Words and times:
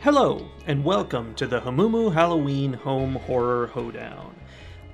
Hello, 0.00 0.48
and 0.66 0.82
welcome 0.84 1.34
to 1.34 1.46
the 1.46 1.60
Hamumu 1.60 2.12
Halloween 2.12 2.72
Home 2.72 3.16
Horror 3.16 3.66
Hoedown. 3.68 4.34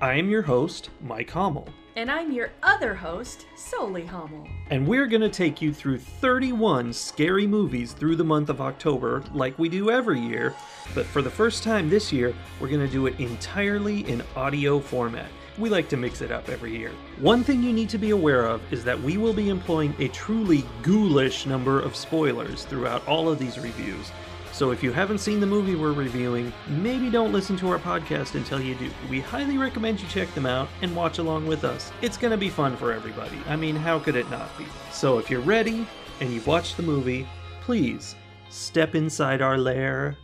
I 0.01 0.13
am 0.15 0.29
your 0.29 0.41
host, 0.41 0.89
Mike 1.01 1.31
Hommel, 1.31 1.69
And 1.95 2.11
I'm 2.11 2.31
your 2.31 2.51
other 2.61 2.93
host, 2.93 3.47
Soli 3.55 4.03
Hommel. 4.03 4.47
and 4.69 4.85
we're 4.85 5.07
going 5.07 5.21
to 5.21 5.29
take 5.29 5.61
you 5.61 5.73
through 5.73 5.99
31 5.99 6.91
scary 6.93 7.47
movies 7.47 7.93
through 7.93 8.17
the 8.17 8.23
month 8.23 8.49
of 8.49 8.59
October, 8.61 9.23
like 9.33 9.57
we 9.57 9.69
do 9.69 9.89
every 9.89 10.19
year. 10.19 10.53
But 10.93 11.05
for 11.05 11.21
the 11.21 11.29
first 11.31 11.63
time 11.63 11.89
this 11.89 12.11
year, 12.11 12.33
we're 12.59 12.67
going 12.69 12.85
to 12.85 12.91
do 12.91 13.07
it 13.07 13.19
entirely 13.19 14.01
in 14.09 14.21
audio 14.35 14.79
format. 14.79 15.29
We 15.57 15.69
like 15.69 15.89
to 15.89 15.97
mix 15.97 16.21
it 16.21 16.31
up 16.31 16.49
every 16.49 16.77
year. 16.77 16.91
One 17.19 17.43
thing 17.43 17.63
you 17.63 17.73
need 17.73 17.89
to 17.89 17.97
be 17.97 18.11
aware 18.11 18.45
of 18.45 18.61
is 18.71 18.83
that 18.83 19.01
we 19.01 19.17
will 19.17 19.33
be 19.33 19.49
employing 19.49 19.95
a 19.99 20.09
truly 20.09 20.63
ghoulish 20.83 21.47
number 21.47 21.79
of 21.79 21.95
spoilers 21.95 22.65
throughout 22.65 23.07
all 23.07 23.27
of 23.29 23.39
these 23.39 23.57
reviews. 23.57 24.11
So 24.57 24.71
if 24.71 24.81
you 24.81 24.91
haven't 24.91 25.19
seen 25.19 25.39
the 25.39 25.45
movie 25.45 25.75
we're 25.75 25.91
reviewing, 25.91 26.51
maybe 26.67 27.11
don't 27.11 27.31
listen 27.31 27.55
to 27.57 27.69
our 27.69 27.77
podcast 27.77 28.33
until 28.33 28.59
you 28.59 28.73
do. 28.73 28.89
We 29.07 29.19
highly 29.19 29.55
recommend 29.55 30.01
you 30.01 30.07
check 30.07 30.33
them 30.33 30.47
out 30.47 30.67
and 30.81 30.95
watch 30.95 31.19
along 31.19 31.45
with 31.45 31.63
us. 31.63 31.91
It's 32.01 32.17
going 32.17 32.31
to 32.31 32.37
be 32.37 32.49
fun 32.49 32.75
for 32.75 32.91
everybody. 32.91 33.37
I 33.47 33.55
mean, 33.55 33.75
how 33.75 33.99
could 33.99 34.15
it 34.15 34.27
not 34.31 34.57
be? 34.57 34.65
So 34.91 35.19
if 35.19 35.29
you're 35.29 35.41
ready 35.41 35.85
and 36.21 36.33
you've 36.33 36.47
watched 36.47 36.75
the 36.75 36.81
movie, 36.81 37.27
please 37.61 38.15
step 38.49 38.95
inside 38.95 39.43
our 39.43 39.59
lair 39.59 40.17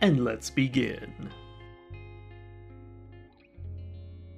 and 0.00 0.24
let's 0.24 0.48
begin. 0.48 1.28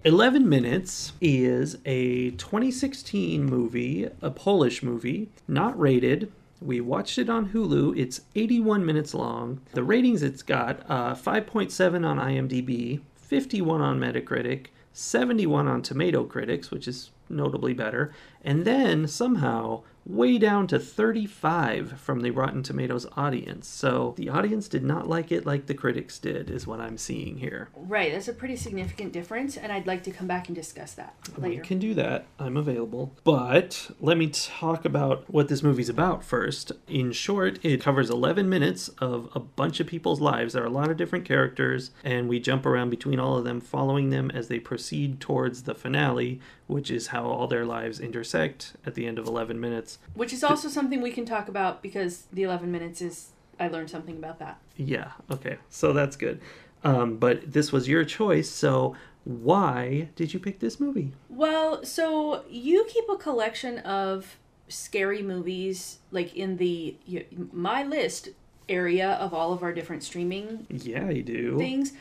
11 0.03 0.49
Minutes 0.49 1.13
is 1.21 1.79
a 1.85 2.33
2016 2.33 3.45
movie, 3.45 4.09
a 4.21 4.33
Polish 4.33 4.83
movie, 4.83 5.29
not 5.47 5.79
rated. 5.79 6.33
We 6.61 6.81
watched 6.81 7.19
it 7.19 7.31
on 7.31 7.51
Hulu. 7.51 7.97
It's 7.99 8.23
81 8.35 8.85
minutes 8.85 9.15
long. 9.15 9.61
The 9.73 9.85
ratings 9.85 10.23
it's 10.23 10.43
got 10.43 10.83
uh, 10.89 11.15
5.7 11.15 12.05
on 12.07 12.19
IMDb, 12.19 13.01
51 13.15 13.81
on 13.81 14.01
Metacritic, 14.01 14.67
71 14.93 15.69
on 15.69 15.83
Tomato 15.83 16.25
Critics, 16.25 16.71
which 16.71 16.89
is 16.89 17.11
notably 17.29 17.75
better, 17.75 18.13
and 18.43 18.65
then 18.65 19.07
somehow 19.07 19.83
way 20.09 20.39
down 20.39 20.67
to 20.67 20.79
35 20.79 22.01
from 22.01 22.21
the 22.21 22.31
Rotten 22.31 22.63
Tomatoes 22.63 23.07
audience. 23.17 23.69
So 23.69 24.15
the 24.17 24.31
audience 24.31 24.67
did 24.67 24.83
not 24.83 25.07
like 25.07 25.31
it 25.31 25.45
like 25.45 25.67
the 25.67 25.75
critics 25.75 26.19
did, 26.19 26.51
is 26.51 26.67
what 26.67 26.81
I'm 26.81 26.97
seeing 26.97 27.37
here. 27.39 27.69
Right, 27.77 28.11
that's 28.13 28.27
a 28.29 28.33
pretty 28.33 28.57
significant 28.57 29.13
difference, 29.13 29.57
and 29.57 29.71
I'd 29.71 29.87
like 29.87 30.03
to 30.05 30.11
come 30.11 30.27
back 30.27 30.49
and 30.49 30.57
discuss 30.57 30.95
that 30.95 31.15
We 31.37 31.51
later. 31.51 31.63
can 31.63 31.79
do 31.79 31.93
that. 31.95 32.27
I'm 32.39 32.57
available. 32.57 33.13
But 33.23 33.91
let 34.01 34.17
me 34.17 34.29
talk 34.29 34.85
about 34.85 35.25
what 35.29 35.49
this 35.49 35.63
movie's 35.63 35.91
about 35.91 36.25
first. 36.25 36.73
In 36.89 37.13
short, 37.13 37.59
it 37.63 37.83
covers 37.83 38.09
11 38.09 38.49
minutes 38.49 38.89
of 38.99 39.29
a 39.35 39.41
bunch 39.41 39.79
of 39.79 39.87
people's 39.87 40.21
lives. 40.21 40.55
There 40.55 40.63
are 40.63 40.67
a 40.67 40.71
lot 40.71 40.91
of 40.91 40.97
different 40.97 41.27
characters, 41.27 41.91
and 42.03 42.29
we 42.29 42.41
jump 42.41 42.65
around 42.65 42.89
between 42.91 43.21
all 43.21 43.37
of 43.37 43.45
them, 43.45 43.61
following 43.61 44.09
them 44.09 44.31
as 44.31 44.49
they 44.49 44.59
proceed 44.59 45.21
towards 45.21 45.65
the 45.65 45.75
finale, 45.75 46.41
which 46.69 46.91
is 46.91 47.09
how 47.09 47.25
all 47.25 47.47
their 47.49 47.65
lives 47.65 47.99
intersect 47.99 48.75
at 48.87 48.95
the 48.95 49.07
end 49.07 49.19
of 49.19 49.27
11 49.27 49.59
minutes. 49.59 49.99
Which 50.15 50.33
is 50.33 50.45
also 50.45 50.69
something 50.69 51.01
we 51.01 51.11
can 51.11 51.25
talk 51.25 51.49
about 51.49 51.83
because 51.83 52.27
the 52.33 52.45
11 52.45 52.71
minutes 52.71 53.03
is. 53.03 53.31
I 53.61 53.67
learned 53.67 53.91
something 53.91 54.17
about 54.17 54.39
that. 54.39 54.59
Yeah, 54.77 55.11
okay. 55.33 55.57
So 55.69 55.93
that's 55.93 56.15
good. 56.15 56.41
Um, 56.85 57.17
but 57.17 57.53
this 57.53 57.73
was 57.73 57.89
your 57.89 58.05
choice, 58.05 58.49
so 58.49 58.95
why 59.25 60.11
did 60.15 60.33
you 60.33 60.39
pick 60.39 60.61
this 60.61 60.79
movie? 60.79 61.13
Well, 61.29 61.85
so 61.85 62.45
you 62.49 62.87
keep 62.89 63.09
a 63.09 63.17
collection 63.17 63.79
of 63.81 64.37
scary 64.69 65.23
movies, 65.23 65.99
like 66.13 66.37
in 66.37 66.59
the 66.59 66.97
y- 67.11 67.25
my 67.53 67.83
list 67.83 68.29
area 68.69 69.13
of 69.15 69.35
all 69.35 69.53
of 69.53 69.63
our 69.65 69.73
different 69.73 70.05
streaming 70.05 70.67
Yeah, 70.71 71.09
you 71.11 71.23
do. 71.25 71.59
things. 71.59 71.95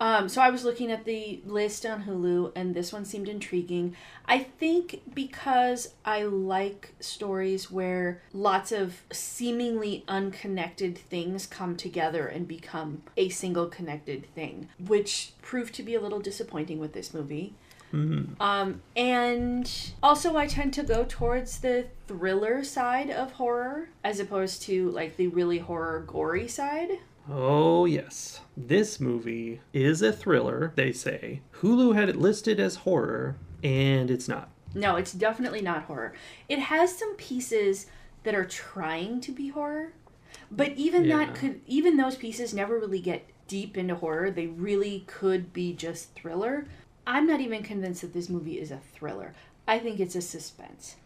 Um, 0.00 0.28
so 0.28 0.42
I 0.42 0.50
was 0.50 0.64
looking 0.64 0.90
at 0.90 1.04
the 1.04 1.40
list 1.46 1.86
on 1.86 2.04
Hulu, 2.04 2.52
and 2.56 2.74
this 2.74 2.92
one 2.92 3.04
seemed 3.04 3.28
intriguing. 3.28 3.94
I 4.26 4.40
think 4.40 5.02
because 5.14 5.94
I 6.04 6.24
like 6.24 6.94
stories 7.00 7.70
where 7.70 8.20
lots 8.32 8.72
of 8.72 9.02
seemingly 9.12 10.04
unconnected 10.08 10.98
things 10.98 11.46
come 11.46 11.76
together 11.76 12.26
and 12.26 12.48
become 12.48 13.02
a 13.16 13.28
single 13.28 13.66
connected 13.66 14.26
thing, 14.34 14.68
which 14.84 15.32
proved 15.42 15.74
to 15.74 15.82
be 15.82 15.94
a 15.94 16.00
little 16.00 16.20
disappointing 16.20 16.80
with 16.80 16.92
this 16.92 17.14
movie. 17.14 17.54
Um, 18.40 18.82
and 18.96 19.70
also, 20.02 20.36
I 20.36 20.48
tend 20.48 20.74
to 20.74 20.82
go 20.82 21.06
towards 21.08 21.60
the 21.60 21.86
thriller 22.08 22.64
side 22.64 23.08
of 23.08 23.32
horror 23.32 23.88
as 24.02 24.18
opposed 24.18 24.62
to 24.62 24.90
like 24.90 25.16
the 25.16 25.28
really 25.28 25.58
horror 25.58 26.02
gory 26.04 26.48
side. 26.48 26.98
Oh, 27.30 27.84
yes. 27.86 28.40
This 28.56 29.00
movie 29.00 29.60
is 29.72 30.02
a 30.02 30.12
thriller, 30.12 30.72
they 30.76 30.92
say. 30.92 31.40
Hulu 31.60 31.94
had 31.94 32.08
it 32.08 32.16
listed 32.16 32.60
as 32.60 32.76
horror, 32.76 33.36
and 33.62 34.10
it's 34.10 34.28
not. 34.28 34.50
No, 34.74 34.96
it's 34.96 35.12
definitely 35.12 35.62
not 35.62 35.84
horror. 35.84 36.12
It 36.48 36.58
has 36.58 36.96
some 36.96 37.14
pieces 37.14 37.86
that 38.24 38.34
are 38.34 38.44
trying 38.44 39.20
to 39.22 39.32
be 39.32 39.48
horror, 39.48 39.92
but 40.50 40.72
even 40.72 41.04
Yeah. 41.04 41.18
that 41.18 41.34
could 41.34 41.60
even 41.66 41.96
those 41.96 42.16
pieces 42.16 42.52
never 42.52 42.78
really 42.78 43.00
get 43.00 43.26
deep 43.46 43.76
into 43.76 43.94
horror. 43.94 44.30
They 44.30 44.46
really 44.46 45.04
could 45.06 45.52
be 45.52 45.72
just 45.72 46.14
thriller. 46.14 46.66
I'm 47.06 47.26
not 47.26 47.40
even 47.40 47.62
convinced 47.62 48.00
that 48.00 48.12
this 48.14 48.28
movie 48.28 48.58
is 48.58 48.70
a 48.70 48.80
thriller. 48.94 49.32
I 49.68 49.78
think 49.78 50.00
it's 50.00 50.16
a 50.16 50.22
suspense. 50.22 50.96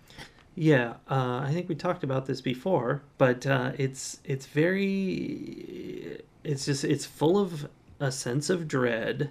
Yeah, 0.61 0.95
uh, 1.09 1.43
I 1.47 1.51
think 1.53 1.69
we 1.69 1.77
talked 1.77 2.03
about 2.03 2.27
this 2.27 2.41
before, 2.41 3.03
but 3.17 3.47
uh, 3.47 3.73
it's 3.79 4.19
it's 4.25 4.47
very 4.47 6.23
it's 6.45 6.65
just 6.65 6.83
it's 6.85 7.05
full 7.07 7.39
of 7.39 7.69
a 8.01 8.11
sense 8.13 8.49
of 8.51 8.67
dread, 8.69 9.31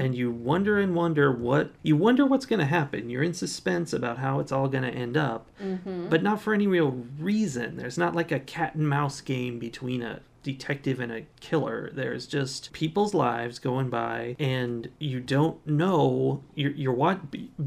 and 0.00 0.14
you 0.14 0.30
wonder 0.30 0.78
and 0.78 0.94
wonder 0.94 1.30
what 1.32 1.70
you 1.82 1.96
wonder 1.96 2.24
what's 2.26 2.46
going 2.46 2.58
to 2.60 2.66
happen. 2.66 3.10
You're 3.10 3.22
in 3.22 3.34
suspense 3.34 3.92
about 3.92 4.18
how 4.18 4.40
it's 4.40 4.50
all 4.52 4.68
going 4.68 4.84
to 4.84 4.90
end 4.90 5.16
up, 5.16 5.46
but 6.10 6.22
not 6.22 6.40
for 6.40 6.52
any 6.54 6.66
real 6.66 7.04
reason. 7.18 7.76
There's 7.76 7.98
not 7.98 8.14
like 8.16 8.32
a 8.32 8.40
cat 8.40 8.74
and 8.74 8.88
mouse 8.88 9.20
game 9.20 9.58
between 9.58 10.02
a 10.02 10.20
detective 10.46 11.00
and 11.00 11.10
a 11.10 11.22
killer. 11.40 11.90
There's 11.92 12.28
just 12.28 12.72
people's 12.72 13.14
lives 13.14 13.58
going 13.58 13.90
by, 13.90 14.36
and 14.38 14.88
you 15.00 15.18
don't 15.18 15.66
know. 15.66 16.44
You're, 16.54 16.70
you're 16.70 16.92
what? 16.92 17.18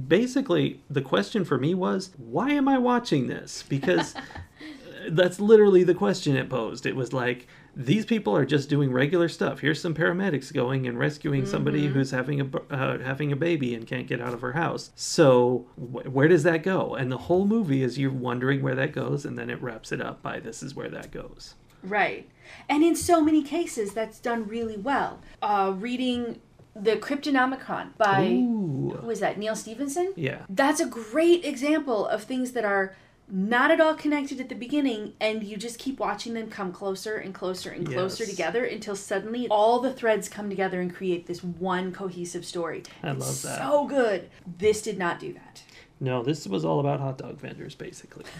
Basically, 0.08 0.82
the 0.90 1.02
question 1.02 1.44
for 1.44 1.58
me 1.58 1.74
was, 1.76 2.12
why 2.16 2.52
am 2.52 2.70
I 2.70 2.78
watching 2.78 3.28
this? 3.28 3.66
Because 3.68 4.16
that's 5.10 5.42
literally 5.42 5.84
the 5.84 5.94
question 5.94 6.38
it 6.38 6.50
posed. 6.50 6.86
It 6.86 6.96
was 6.96 7.12
like, 7.12 7.48
these 7.76 8.06
people 8.06 8.34
are 8.34 8.46
just 8.46 8.70
doing 8.70 8.94
regular 8.94 9.28
stuff. 9.28 9.60
Here's 9.60 9.82
some 9.82 9.94
paramedics 9.94 10.54
going 10.54 10.88
and 10.88 10.98
rescuing 10.98 11.46
somebody 11.46 11.88
who's 11.88 12.12
having 12.12 12.40
a 12.42 12.74
uh, 12.74 12.98
having 13.00 13.34
a 13.34 13.36
baby 13.36 13.76
and 13.76 13.86
can't 13.86 14.08
get 14.08 14.22
out 14.22 14.34
of 14.34 14.40
her 14.42 14.54
house. 14.54 14.92
So 14.96 15.68
wh- 15.76 16.14
where 16.14 16.30
does 16.30 16.44
that 16.44 16.64
go? 16.64 16.96
And 16.96 17.12
the 17.12 17.18
whole 17.18 17.46
movie 17.46 17.84
is 17.84 17.98
you're 18.00 18.12
wondering 18.12 18.62
where 18.62 18.76
that 18.76 18.94
goes, 18.94 19.26
and 19.26 19.38
then 19.38 19.50
it 19.50 19.62
wraps 19.62 19.92
it 19.92 20.02
up 20.02 20.22
by 20.22 20.40
this 20.40 20.64
is 20.64 20.76
where 20.76 20.90
that 20.90 21.12
goes. 21.12 21.56
Right. 21.84 22.30
And 22.68 22.84
in 22.84 22.96
so 22.96 23.22
many 23.22 23.44
cases, 23.44 23.94
that's 23.94 24.20
done 24.20 24.48
really 24.48 24.78
well. 24.78 25.22
Uh, 25.42 25.74
reading 25.78 26.40
The 26.76 26.96
Cryptonomicon 26.98 27.98
by, 27.98 28.26
Ooh, 28.28 28.98
who 29.02 29.10
is 29.10 29.20
that, 29.20 29.38
Neal 29.38 29.56
Stephenson? 29.56 30.14
yeah, 30.16 30.44
That's 30.50 30.80
a 30.80 30.86
great 30.88 31.46
example 31.46 32.08
of 32.08 32.24
things 32.24 32.52
that 32.54 32.66
are 32.66 32.96
not 33.32 33.70
at 33.70 33.80
all 33.80 33.94
connected 33.94 34.40
at 34.42 34.50
the 34.50 34.56
beginning, 34.56 35.14
and 35.22 35.44
you 35.44 35.56
just 35.56 35.78
keep 35.78 36.00
watching 36.00 36.34
them 36.34 36.50
come 36.50 36.72
closer 36.72 37.18
and 37.18 37.32
closer 37.36 37.70
and 37.70 37.86
closer 37.86 38.24
Yes. 38.24 38.32
together 38.32 38.66
until 38.66 38.96
suddenly 38.96 39.48
all 39.50 39.80
the 39.80 39.94
threads 39.94 40.28
come 40.28 40.50
together 40.50 40.82
and 40.82 40.92
create 40.94 41.28
this 41.28 41.44
one 41.44 41.92
cohesive 41.92 42.44
story. 42.44 42.82
I 43.04 43.12
It's 43.12 43.20
love 43.20 43.42
that. 43.44 43.60
So 43.70 43.86
good. 43.86 44.30
This 44.58 44.82
did 44.82 44.98
not 44.98 45.20
do 45.20 45.34
that. 45.34 45.62
no, 46.00 46.24
this 46.24 46.48
was 46.48 46.66
all 46.66 46.80
about 46.80 47.00
hot 47.00 47.20
dog 47.20 47.38
vendors, 47.40 47.76
basically. 47.76 48.26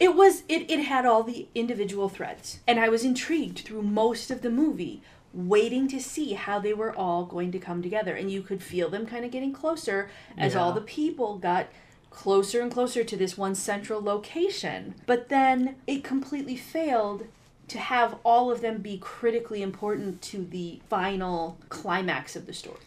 It 0.00 0.14
was 0.14 0.42
it, 0.48 0.70
it 0.70 0.84
had 0.84 1.06
all 1.06 1.22
the 1.22 1.48
individual 1.54 2.08
threads. 2.08 2.60
And 2.66 2.80
I 2.80 2.88
was 2.88 3.04
intrigued 3.04 3.60
through 3.60 3.82
most 3.82 4.30
of 4.30 4.42
the 4.42 4.50
movie, 4.50 5.02
waiting 5.32 5.88
to 5.88 6.00
see 6.00 6.32
how 6.34 6.58
they 6.58 6.74
were 6.74 6.94
all 6.94 7.24
going 7.24 7.52
to 7.52 7.58
come 7.58 7.82
together. 7.82 8.14
And 8.14 8.30
you 8.30 8.42
could 8.42 8.62
feel 8.62 8.88
them 8.88 9.06
kind 9.06 9.24
of 9.24 9.30
getting 9.30 9.52
closer 9.52 10.10
as 10.36 10.56
all 10.56 10.72
the 10.72 10.80
people 10.80 11.38
got 11.38 11.68
closer 12.10 12.60
and 12.60 12.70
closer 12.72 13.04
to 13.04 13.16
this 13.16 13.36
one 13.36 13.54
central 13.54 14.00
location. 14.00 14.94
But 15.06 15.28
then 15.28 15.76
it 15.86 16.04
completely 16.04 16.56
failed 16.56 17.26
to 17.68 17.78
have 17.78 18.18
all 18.24 18.50
of 18.50 18.60
them 18.60 18.78
be 18.78 18.98
critically 18.98 19.62
important 19.62 20.22
to 20.22 20.44
the 20.44 20.80
final 20.88 21.58
climax 21.68 22.36
of 22.36 22.46
the 22.46 22.52
story. 22.52 22.78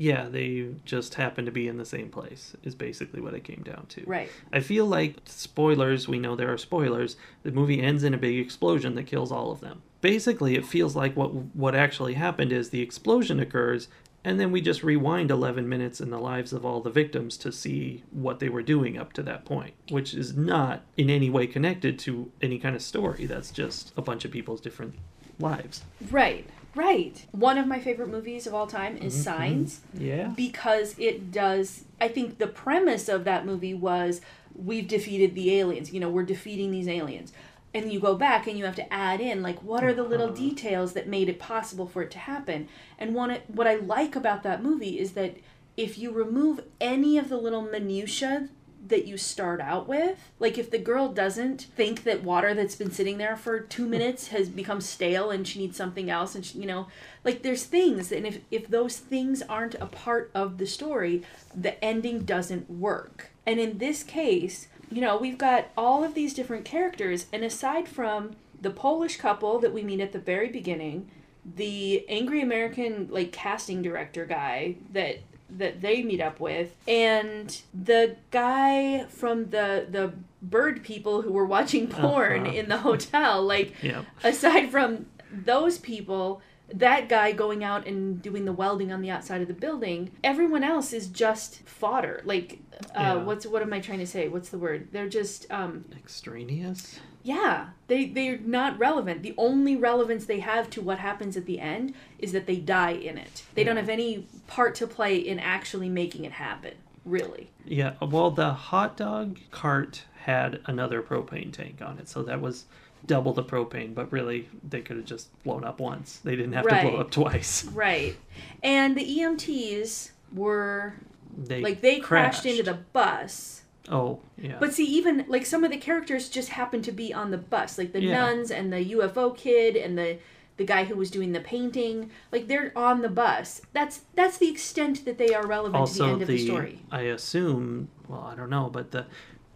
Yeah, 0.00 0.28
they 0.28 0.68
just 0.84 1.14
happen 1.14 1.44
to 1.44 1.50
be 1.50 1.66
in 1.66 1.76
the 1.76 1.84
same 1.84 2.08
place, 2.08 2.54
is 2.62 2.76
basically 2.76 3.20
what 3.20 3.34
it 3.34 3.42
came 3.42 3.64
down 3.64 3.86
to. 3.90 4.04
Right. 4.06 4.30
I 4.52 4.60
feel 4.60 4.86
like 4.86 5.16
spoilers, 5.24 6.06
we 6.06 6.20
know 6.20 6.36
there 6.36 6.52
are 6.52 6.58
spoilers. 6.58 7.16
The 7.42 7.50
movie 7.50 7.82
ends 7.82 8.04
in 8.04 8.14
a 8.14 8.18
big 8.18 8.38
explosion 8.38 8.94
that 8.94 9.08
kills 9.08 9.32
all 9.32 9.50
of 9.50 9.60
them. 9.60 9.82
Basically, 10.00 10.54
it 10.54 10.64
feels 10.64 10.94
like 10.94 11.16
what 11.16 11.34
what 11.34 11.74
actually 11.74 12.14
happened 12.14 12.52
is 12.52 12.70
the 12.70 12.80
explosion 12.80 13.40
occurs 13.40 13.88
and 14.24 14.38
then 14.38 14.50
we 14.50 14.60
just 14.60 14.82
rewind 14.82 15.30
11 15.30 15.68
minutes 15.68 16.00
in 16.00 16.10
the 16.10 16.18
lives 16.18 16.52
of 16.52 16.64
all 16.64 16.80
the 16.80 16.90
victims 16.90 17.36
to 17.38 17.52
see 17.52 18.04
what 18.10 18.40
they 18.40 18.48
were 18.48 18.62
doing 18.62 18.98
up 18.98 19.12
to 19.14 19.22
that 19.22 19.44
point, 19.44 19.74
which 19.90 20.12
is 20.12 20.36
not 20.36 20.82
in 20.96 21.08
any 21.08 21.30
way 21.30 21.46
connected 21.46 21.98
to 22.00 22.30
any 22.42 22.58
kind 22.58 22.74
of 22.74 22.82
story. 22.82 23.26
That's 23.26 23.50
just 23.50 23.92
a 23.96 24.02
bunch 24.02 24.24
of 24.24 24.30
people's 24.30 24.60
different 24.60 24.96
lives. 25.38 25.84
Right. 26.10 26.46
Right. 26.74 27.24
One 27.32 27.58
of 27.58 27.66
my 27.66 27.80
favorite 27.80 28.08
movies 28.08 28.46
of 28.46 28.54
all 28.54 28.66
time 28.66 28.96
is 28.96 29.14
Mhm, 29.14 29.24
Signs 29.24 29.80
Yeah. 29.98 30.28
because 30.36 30.94
it 30.98 31.30
does 31.32 31.84
I 32.00 32.06
think 32.08 32.38
the 32.38 32.46
premise 32.46 33.08
of 33.08 33.24
that 33.24 33.44
movie 33.44 33.74
was 33.74 34.20
we've 34.54 34.86
defeated 34.86 35.34
the 35.34 35.54
aliens. 35.58 35.92
You 35.92 35.98
know, 36.00 36.08
we're 36.08 36.22
defeating 36.22 36.70
these 36.70 36.86
aliens. 36.88 37.32
And 37.74 37.92
you 37.92 37.98
go 38.00 38.14
back 38.14 38.46
and 38.46 38.56
you 38.58 38.64
have 38.64 38.76
to 38.76 38.92
add 38.92 39.20
in 39.20 39.42
like 39.42 39.62
what 39.62 39.82
are 39.84 39.92
the 39.92 40.02
little 40.04 40.28
Uh-huh. 40.28 40.36
details 40.36 40.92
that 40.92 41.08
made 41.08 41.28
it 41.28 41.38
possible 41.40 41.86
for 41.86 42.02
it 42.02 42.10
to 42.12 42.18
happen. 42.18 42.68
And 42.98 43.14
one 43.14 43.36
what 43.48 43.66
I 43.66 43.74
like 43.76 44.14
about 44.14 44.42
that 44.44 44.62
movie 44.62 44.98
is 44.98 45.12
that 45.12 45.36
if 45.76 45.98
you 45.98 46.10
remove 46.12 46.60
any 46.80 47.18
of 47.18 47.28
the 47.28 47.36
little 47.36 47.62
minutia 47.62 48.48
that 48.88 49.06
you 49.06 49.16
start 49.16 49.60
out 49.60 49.88
with. 49.88 50.18
Like 50.38 50.58
if 50.58 50.70
the 50.70 50.78
girl 50.78 51.08
doesn't 51.08 51.62
think 51.62 52.04
that 52.04 52.22
water 52.22 52.54
that's 52.54 52.76
been 52.76 52.90
sitting 52.90 53.18
there 53.18 53.36
for 53.36 53.60
two 53.60 53.86
minutes 53.86 54.28
has 54.28 54.48
become 54.48 54.80
stale 54.80 55.30
and 55.30 55.46
she 55.46 55.58
needs 55.58 55.76
something 55.76 56.10
else, 56.10 56.34
and 56.34 56.44
she, 56.44 56.58
you 56.58 56.66
know, 56.66 56.88
like 57.24 57.42
there's 57.42 57.64
things, 57.64 58.12
and 58.12 58.26
if 58.26 58.40
if 58.50 58.68
those 58.68 58.98
things 58.98 59.42
aren't 59.42 59.74
a 59.76 59.86
part 59.86 60.30
of 60.34 60.58
the 60.58 60.66
story, 60.66 61.22
the 61.54 61.82
ending 61.84 62.24
doesn't 62.24 62.70
work. 62.70 63.30
And 63.46 63.58
in 63.58 63.78
this 63.78 64.02
case, 64.02 64.68
you 64.90 65.00
know, 65.00 65.16
we've 65.16 65.38
got 65.38 65.68
all 65.76 66.04
of 66.04 66.14
these 66.14 66.34
different 66.34 66.64
characters, 66.64 67.26
and 67.32 67.44
aside 67.44 67.88
from 67.88 68.36
the 68.60 68.70
Polish 68.70 69.16
couple 69.16 69.58
that 69.60 69.72
we 69.72 69.82
meet 69.82 70.00
at 70.00 70.12
the 70.12 70.18
very 70.18 70.48
beginning, 70.48 71.10
the 71.56 72.04
angry 72.08 72.42
American 72.42 73.08
like 73.10 73.32
casting 73.32 73.82
director 73.82 74.26
guy 74.26 74.76
that 74.92 75.20
that 75.50 75.80
they 75.80 76.02
meet 76.02 76.20
up 76.20 76.40
with 76.40 76.74
and 76.86 77.62
the 77.72 78.16
guy 78.30 79.04
from 79.08 79.50
the 79.50 79.86
the 79.90 80.12
bird 80.42 80.82
people 80.82 81.22
who 81.22 81.32
were 81.32 81.46
watching 81.46 81.86
porn 81.88 82.46
Uh-huh. 82.46 82.56
in 82.56 82.68
the 82.68 82.78
hotel 82.78 83.42
like 83.42 83.72
Yeah. 83.82 84.02
aside 84.22 84.70
from 84.70 85.06
those 85.32 85.78
people 85.78 86.42
that 86.72 87.08
guy 87.08 87.32
going 87.32 87.64
out 87.64 87.86
and 87.86 88.20
doing 88.20 88.44
the 88.44 88.52
welding 88.52 88.92
on 88.92 89.00
the 89.00 89.10
outside 89.10 89.40
of 89.40 89.48
the 89.48 89.54
building 89.54 90.10
everyone 90.22 90.62
else 90.62 90.92
is 90.92 91.06
just 91.08 91.60
fodder 91.62 92.20
like 92.26 92.58
uh, 92.94 93.00
Yeah. 93.00 93.14
what's 93.14 93.46
what 93.46 93.62
am 93.62 93.72
i 93.72 93.80
trying 93.80 94.00
to 94.00 94.06
say 94.06 94.28
what's 94.28 94.50
the 94.50 94.58
word 94.58 94.88
they're 94.92 95.08
just 95.08 95.50
um 95.50 95.86
Extraneous. 95.96 97.00
yeah, 97.22 97.68
they 97.88 98.06
they're 98.06 98.38
not 98.38 98.78
relevant. 98.78 99.22
The 99.22 99.34
only 99.36 99.76
relevance 99.76 100.24
they 100.26 100.40
have 100.40 100.68
to 100.70 100.80
what 100.82 100.98
happens 100.98 101.36
at 101.36 101.46
the 101.46 101.58
end 101.60 101.94
is 102.18 102.32
that 102.32 102.46
they 102.46 102.56
die 102.56 102.92
in 102.92 103.18
it. 103.18 103.44
They 103.54 103.64
don't 103.64 103.76
have 103.76 103.88
any 103.88 104.26
part 104.48 104.74
to 104.76 104.86
play 104.88 105.16
in 105.16 105.38
actually 105.38 105.88
making 105.88 106.24
it 106.24 106.32
happen. 106.32 106.74
Really. 107.04 107.50
Yeah. 107.64 107.94
Well, 108.02 108.30
the 108.32 108.50
hot 108.52 108.96
dog 108.96 109.38
cart 109.52 110.02
had 110.22 110.60
another 110.66 111.00
propane 111.02 111.52
tank 111.52 111.80
on 111.80 111.98
it, 111.98 112.08
so 112.08 112.22
that 112.24 112.40
was 112.40 112.64
double 113.06 113.32
the 113.32 113.44
propane. 113.44 113.94
But 113.94 114.10
really, 114.12 114.48
they 114.68 114.80
could 114.82 114.96
have 114.96 115.06
just 115.06 115.28
blown 115.44 115.64
up 115.64 115.80
once. 115.80 116.18
They 116.18 116.34
didn't 116.36 116.52
have 116.54 116.66
to 116.66 116.82
blow 116.82 116.96
up 116.96 117.10
twice. 117.10 117.64
Right. 117.72 118.16
And 118.62 118.96
the 118.96 119.04
EMTs 119.20 120.10
were 120.34 120.94
They 121.36 121.62
like 121.62 121.80
they 121.80 122.00
crashed, 122.00 122.44
into 122.44 122.62
the 122.64 122.74
bus. 122.92 123.62
Oh, 123.90 124.20
yeah. 124.36 124.56
But 124.60 124.74
see, 124.74 124.84
even 124.84 125.24
like 125.28 125.46
some 125.46 125.64
of 125.64 125.70
the 125.70 125.78
characters 125.78 126.28
just 126.28 126.50
happened 126.50 126.84
to 126.84 126.92
be 126.92 127.14
on 127.14 127.30
the 127.30 127.38
bus, 127.38 127.78
like 127.78 127.92
the 127.92 128.02
Yeah. 128.02 128.18
nuns 128.18 128.50
and 128.50 128.70
the 128.70 128.84
UFO 128.92 129.34
kid 129.34 129.76
and 129.76 129.96
the 129.96 130.18
the 130.58 130.64
guy 130.64 130.84
who 130.84 130.94
was 130.96 131.10
doing 131.10 131.32
the 131.32 131.40
painting. 131.40 132.10
Like 132.30 132.48
they're 132.48 132.72
on 132.76 133.00
the 133.00 133.08
bus. 133.08 133.62
That's 133.72 134.02
that's 134.14 134.36
the 134.36 134.50
extent 134.50 135.04
that 135.06 135.16
they 135.16 135.34
are 135.34 135.46
relevant 135.46 135.86
to 135.86 135.94
the 135.94 136.04
also 136.04 136.12
end 136.12 136.22
of 136.22 136.28
the 136.28 136.38
story. 136.44 136.80
I 136.92 137.02
assume. 137.02 137.88
Well, 138.06 138.20
I 138.22 138.34
don't 138.34 138.50
know, 138.50 138.68
but 138.70 138.90
the 138.90 139.06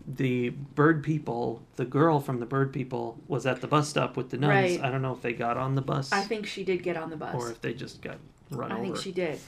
the 0.07 0.49
bird 0.51 1.03
people, 1.05 1.63
the 1.77 1.85
girl 1.85 2.19
from 2.19 2.41
the 2.41 2.47
bird 2.47 2.73
people, 2.73 3.19
was 3.29 3.47
at 3.47 3.61
the 3.61 3.67
bus 3.69 3.89
stop 3.89 4.17
with 4.17 4.31
the 4.31 4.39
nuns. 4.39 4.51
Right. 4.79 4.83
I 4.83 4.91
don't 4.91 5.03
know 5.03 5.13
if 5.13 5.23
they 5.23 5.33
got 5.33 5.57
on 5.57 5.75
the 5.75 5.83
bus 5.83 6.11
I 6.13 6.23
think 6.23 6.47
she 6.47 6.65
did 6.65 6.83
get 6.83 6.97
on 6.97 7.11
the 7.11 7.17
bus. 7.17 7.35
or 7.35 7.51
if 7.51 7.61
they 7.61 7.73
just 7.75 8.03
got 8.03 8.17
run 8.51 8.73
I 8.73 8.77
over. 8.77 8.85
think 8.85 8.97
she 8.97 9.13
did. 9.13 9.39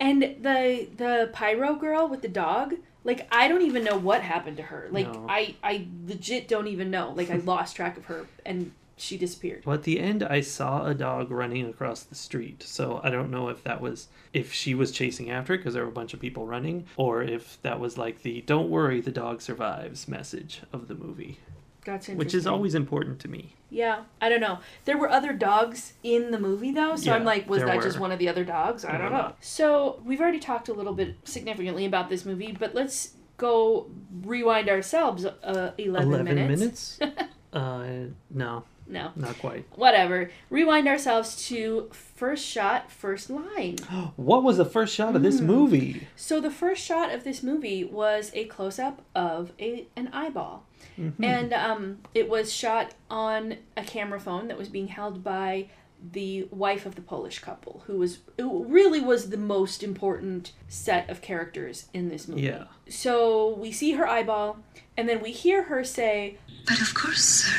And 0.00 0.22
the 0.22 0.88
the 0.96 1.30
pyro 1.32 1.74
girl 1.74 2.08
with 2.08 2.22
the 2.22 2.28
dog, 2.28 2.74
like 3.04 3.28
I 3.30 3.48
don't 3.48 3.62
even 3.62 3.84
know 3.84 3.96
what 3.98 4.22
happened 4.22 4.56
to 4.58 4.62
her. 4.64 4.88
Like 4.90 5.12
No. 5.12 5.26
I 5.28 5.54
I 5.62 5.86
legit 6.06 6.48
don't 6.48 6.68
even 6.68 6.90
know. 6.90 7.12
Like 7.16 7.30
I 7.30 7.36
lost 7.44 7.76
track 7.76 7.96
of 7.96 8.06
her 8.06 8.26
and 8.46 8.72
she 9.00 9.16
disappeared. 9.16 9.64
Well, 9.64 9.74
at 9.74 9.82
the 9.82 10.00
end, 10.00 10.22
I 10.22 10.40
saw 10.40 10.86
a 10.86 10.94
dog 10.94 11.30
running 11.30 11.66
across 11.66 12.02
the 12.02 12.14
street. 12.14 12.62
So 12.62 13.00
I 13.02 13.10
don't 13.10 13.30
know 13.30 13.48
if 13.48 13.62
that 13.64 13.80
was 13.80 14.08
if 14.32 14.52
she 14.52 14.74
was 14.74 14.92
chasing 14.92 15.30
after 15.30 15.54
it 15.54 15.58
because 15.58 15.74
there 15.74 15.84
were 15.84 15.90
a 15.90 15.92
bunch 15.92 16.14
of 16.14 16.20
people 16.20 16.46
running, 16.46 16.86
or 16.96 17.22
if 17.22 17.60
that 17.62 17.80
was 17.80 17.98
like 17.98 18.22
the 18.22 18.42
"Don't 18.42 18.70
worry, 18.70 19.00
the 19.00 19.10
dog 19.10 19.40
survives" 19.40 20.08
message 20.08 20.62
of 20.72 20.88
the 20.88 20.94
movie, 20.94 21.38
That's 21.84 22.08
which 22.08 22.34
is 22.34 22.46
always 22.46 22.74
important 22.74 23.20
to 23.20 23.28
me. 23.28 23.54
Yeah, 23.70 24.04
I 24.20 24.28
don't 24.28 24.40
know. 24.40 24.60
There 24.84 24.96
were 24.96 25.10
other 25.10 25.32
dogs 25.32 25.92
in 26.02 26.30
the 26.30 26.38
movie 26.38 26.72
though, 26.72 26.96
so 26.96 27.12
I'm 27.12 27.24
like, 27.24 27.48
was 27.48 27.62
that 27.62 27.82
just 27.82 27.98
one 27.98 28.12
of 28.12 28.18
the 28.18 28.28
other 28.28 28.44
dogs? 28.44 28.84
I 28.84 28.90
I 28.90 28.92
don't 28.92 29.10
don't 29.10 29.12
know. 29.12 29.32
So 29.40 30.00
we've 30.04 30.20
already 30.20 30.40
talked 30.40 30.68
a 30.68 30.72
little 30.72 30.94
bit 30.94 31.16
significantly 31.24 31.84
about 31.84 32.08
this 32.08 32.24
movie, 32.24 32.52
but 32.58 32.74
let's 32.74 33.14
go 33.36 33.86
rewind 34.22 34.68
ourselves 34.68 35.24
uh, 35.24 35.72
11, 35.78 36.24
minutes. 36.24 36.98
uh, 37.52 37.86
no, 38.30 38.64
No, 38.88 39.10
not 39.16 39.38
quite. 39.38 39.66
whatever. 39.76 40.30
Rewind 40.50 40.88
ourselves 40.88 41.46
to 41.48 41.88
first 41.92 42.44
shot, 42.44 42.90
first 42.90 43.28
line. 43.30 43.76
What 44.16 44.42
was 44.42 44.56
the 44.56 44.64
first 44.64 44.94
shot 44.94 45.14
of 45.14 45.22
this 45.22 45.40
movie? 45.40 46.08
So 46.16 46.40
the 46.40 46.50
first 46.50 46.82
shot 46.84 47.12
of 47.12 47.22
this 47.24 47.42
movie 47.42 47.84
was 47.84 48.30
a 48.34 48.44
close 48.46 48.78
up 48.78 49.02
of 49.14 49.52
a 49.60 49.86
an 49.96 50.08
eyeball. 50.12 50.64
Mhm. 50.98 51.22
And 51.22 51.52
um, 51.52 51.98
it 52.14 52.28
was 52.28 52.52
shot 52.52 52.94
on 53.10 53.56
a 53.76 53.84
camera 53.84 54.18
phone 54.20 54.48
that 54.48 54.56
was 54.58 54.68
being 54.68 54.88
held 54.88 55.22
by 55.22 55.66
the 56.12 56.46
wife 56.52 56.86
of 56.86 56.94
the 56.94 57.00
Polish 57.00 57.40
couple, 57.40 57.82
who 57.86 57.98
was 57.98 58.18
who 58.38 58.64
really 58.64 59.00
was 59.00 59.30
the 59.30 59.36
most 59.36 59.82
important 59.82 60.52
set 60.68 61.10
of 61.10 61.20
characters 61.20 61.86
in 61.92 62.08
this 62.08 62.28
movie. 62.28 62.42
Yeah. 62.42 62.64
So 62.88 63.54
we 63.56 63.72
see 63.72 63.92
her 63.92 64.06
eyeball, 64.06 64.58
and 64.96 65.08
then 65.08 65.20
we 65.20 65.32
hear 65.32 65.64
her 65.64 65.82
say 65.84 66.38
But 66.66 66.80
of 66.80 66.94
course, 66.94 67.24
sir. 67.24 67.52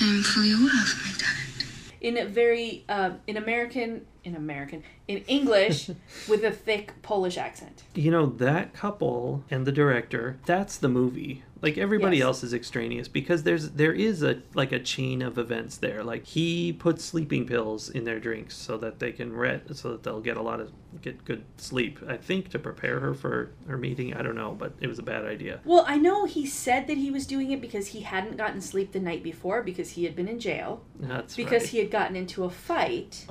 I'm 0.00 0.22
fully 0.22 0.52
aware 0.52 0.66
of 0.66 1.02
my 1.04 1.12
talent. 1.16 1.66
in 2.00 2.16
a 2.18 2.24
very 2.26 2.84
uh, 2.88 3.12
in 3.26 3.36
American 3.36 4.06
in 4.24 4.34
American 4.34 4.82
in 5.08 5.18
English 5.26 5.88
with 6.28 6.44
a 6.44 6.50
thick 6.50 6.92
Polish 7.02 7.36
accent. 7.38 7.82
You 7.94 8.10
know 8.10 8.26
that 8.26 8.72
couple 8.74 9.44
and 9.50 9.66
the 9.66 9.72
director. 9.72 10.38
That's 10.46 10.76
the 10.78 10.88
movie. 10.88 11.42
Like 11.64 11.78
everybody 11.78 12.18
Yes. 12.18 12.24
else 12.26 12.44
is 12.44 12.52
extraneous 12.54 13.08
because 13.08 13.42
there's 13.42 13.70
there 13.70 13.92
is 13.92 14.22
a 14.22 14.42
like 14.54 14.70
a 14.70 14.78
chain 14.78 15.22
of 15.22 15.38
events 15.38 15.78
there. 15.78 16.04
Like 16.04 16.26
he 16.26 16.72
puts 16.72 17.02
sleeping 17.04 17.46
pills 17.46 17.88
in 17.88 18.04
their 18.04 18.20
drinks 18.20 18.54
so 18.54 18.76
that 18.78 18.98
they 18.98 19.12
can 19.12 19.34
rest, 19.34 19.74
so 19.76 19.92
that 19.92 20.02
they'll 20.02 20.20
get 20.20 20.36
a 20.36 20.42
lot 20.42 20.60
of 20.60 20.70
get 21.00 21.24
good 21.24 21.42
sleep. 21.56 21.98
I 22.06 22.18
think 22.18 22.50
to 22.50 22.58
prepare 22.58 23.00
her 23.00 23.14
for 23.14 23.50
her 23.66 23.78
meeting. 23.78 24.12
I 24.14 24.22
don't 24.22 24.36
know, 24.36 24.52
but 24.52 24.74
it 24.80 24.86
was 24.88 24.98
a 24.98 25.02
bad 25.02 25.24
idea. 25.24 25.60
Well, 25.64 25.84
I 25.88 25.96
know 25.96 26.26
he 26.26 26.44
said 26.46 26.86
that 26.86 26.98
he 26.98 27.10
was 27.10 27.26
doing 27.26 27.50
it 27.50 27.60
because 27.62 27.88
he 27.88 28.00
hadn't 28.02 28.36
gotten 28.36 28.60
sleep 28.60 28.92
the 28.92 29.00
night 29.00 29.22
before 29.22 29.62
because 29.62 29.90
he 29.90 30.04
had 30.04 30.14
been 30.14 30.28
in 30.28 30.38
jail 30.38 30.84
That's 31.00 31.34
because 31.34 31.62
right. 31.62 31.70
he 31.70 31.78
had 31.78 31.90
gotten 31.90 32.14
into 32.14 32.44
a 32.44 32.50
fight. 32.50 33.26